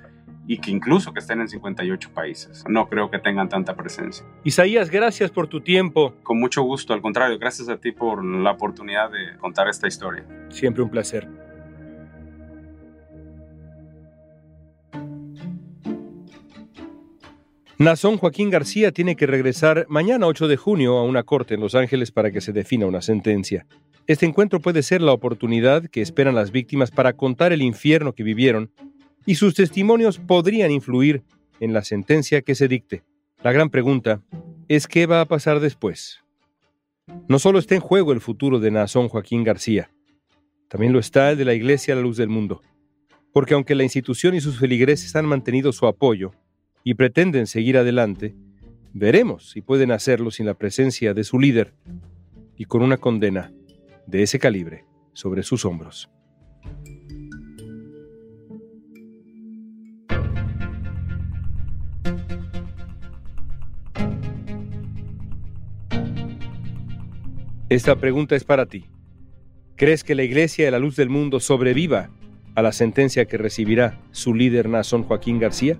y 0.47 0.57
que 0.57 0.71
incluso 0.71 1.13
que 1.13 1.19
estén 1.19 1.41
en 1.41 1.47
58 1.47 2.11
países. 2.13 2.63
No 2.67 2.87
creo 2.87 3.09
que 3.09 3.19
tengan 3.19 3.49
tanta 3.49 3.75
presencia. 3.75 4.25
Isaías, 4.43 4.89
gracias 4.89 5.31
por 5.31 5.47
tu 5.47 5.61
tiempo. 5.61 6.15
Con 6.23 6.39
mucho 6.39 6.63
gusto, 6.63 6.93
al 6.93 7.01
contrario, 7.01 7.37
gracias 7.39 7.69
a 7.69 7.77
ti 7.77 7.91
por 7.91 8.23
la 8.23 8.51
oportunidad 8.51 9.09
de 9.11 9.37
contar 9.39 9.67
esta 9.67 9.87
historia. 9.87 10.25
Siempre 10.49 10.83
un 10.83 10.89
placer. 10.89 11.42
Nazón 17.83 18.17
Joaquín 18.17 18.49
García 18.49 18.93
tiene 18.93 19.17
que 19.17 19.27
regresar 19.27 19.85
mañana 19.89 20.25
8 20.25 20.47
de 20.47 20.55
junio 20.55 20.97
a 20.97 21.03
una 21.03 21.23
corte 21.23 21.55
en 21.55 21.59
Los 21.59 21.75
Ángeles 21.75 22.13
para 22.13 22.31
que 22.31 22.39
se 22.39 22.53
defina 22.53 22.85
una 22.85 23.01
sentencia. 23.01 23.67
Este 24.07 24.25
encuentro 24.25 24.61
puede 24.61 24.83
ser 24.83 25.01
la 25.01 25.11
oportunidad 25.11 25.89
que 25.89 26.01
esperan 26.01 26.33
las 26.33 26.51
víctimas 26.51 26.91
para 26.91 27.11
contar 27.11 27.51
el 27.51 27.61
infierno 27.61 28.13
que 28.13 28.23
vivieron 28.23 28.71
y 29.25 29.35
sus 29.35 29.53
testimonios 29.53 30.17
podrían 30.17 30.71
influir 30.71 31.23
en 31.59 31.73
la 31.73 31.83
sentencia 31.83 32.41
que 32.41 32.55
se 32.55 32.69
dicte. 32.69 33.03
La 33.43 33.51
gran 33.51 33.69
pregunta 33.69 34.21
es 34.69 34.87
qué 34.87 35.05
va 35.05 35.19
a 35.19 35.25
pasar 35.25 35.59
después. 35.59 36.21
No 37.27 37.37
solo 37.37 37.59
está 37.59 37.75
en 37.75 37.81
juego 37.81 38.13
el 38.13 38.21
futuro 38.21 38.61
de 38.61 38.71
Nazón 38.71 39.09
Joaquín 39.09 39.43
García, 39.43 39.91
también 40.69 40.93
lo 40.93 40.99
está 40.99 41.31
el 41.31 41.37
de 41.37 41.43
la 41.43 41.53
Iglesia 41.53 41.95
a 41.95 41.97
la 41.97 42.03
Luz 42.03 42.15
del 42.15 42.29
Mundo, 42.29 42.61
porque 43.33 43.55
aunque 43.55 43.75
la 43.75 43.83
institución 43.83 44.35
y 44.35 44.39
sus 44.39 44.57
feligreses 44.57 45.17
han 45.17 45.25
mantenido 45.25 45.73
su 45.73 45.85
apoyo 45.85 46.31
y 46.83 46.95
pretenden 46.95 47.47
seguir 47.47 47.77
adelante, 47.77 48.35
veremos 48.93 49.49
si 49.49 49.61
pueden 49.61 49.91
hacerlo 49.91 50.31
sin 50.31 50.45
la 50.45 50.53
presencia 50.53 51.13
de 51.13 51.23
su 51.23 51.39
líder 51.39 51.73
y 52.57 52.65
con 52.65 52.81
una 52.81 52.97
condena 52.97 53.51
de 54.05 54.23
ese 54.23 54.39
calibre 54.39 54.85
sobre 55.13 55.43
sus 55.43 55.65
hombros. 55.65 56.09
Esta 67.69 67.95
pregunta 67.95 68.35
es 68.35 68.43
para 68.43 68.67
ti. 68.67 68.85
¿Crees 69.75 70.03
que 70.03 70.13
la 70.13 70.21
Iglesia 70.21 70.65
de 70.65 70.69
la 70.69 70.77
Luz 70.77 70.95
del 70.95 71.09
Mundo 71.09 71.39
sobreviva 71.39 72.11
a 72.53 72.61
la 72.61 72.71
sentencia 72.71 73.25
que 73.25 73.39
recibirá 73.39 73.99
su 74.11 74.35
líder 74.35 74.69
Nazón 74.69 75.01
Joaquín 75.01 75.39
García? 75.39 75.79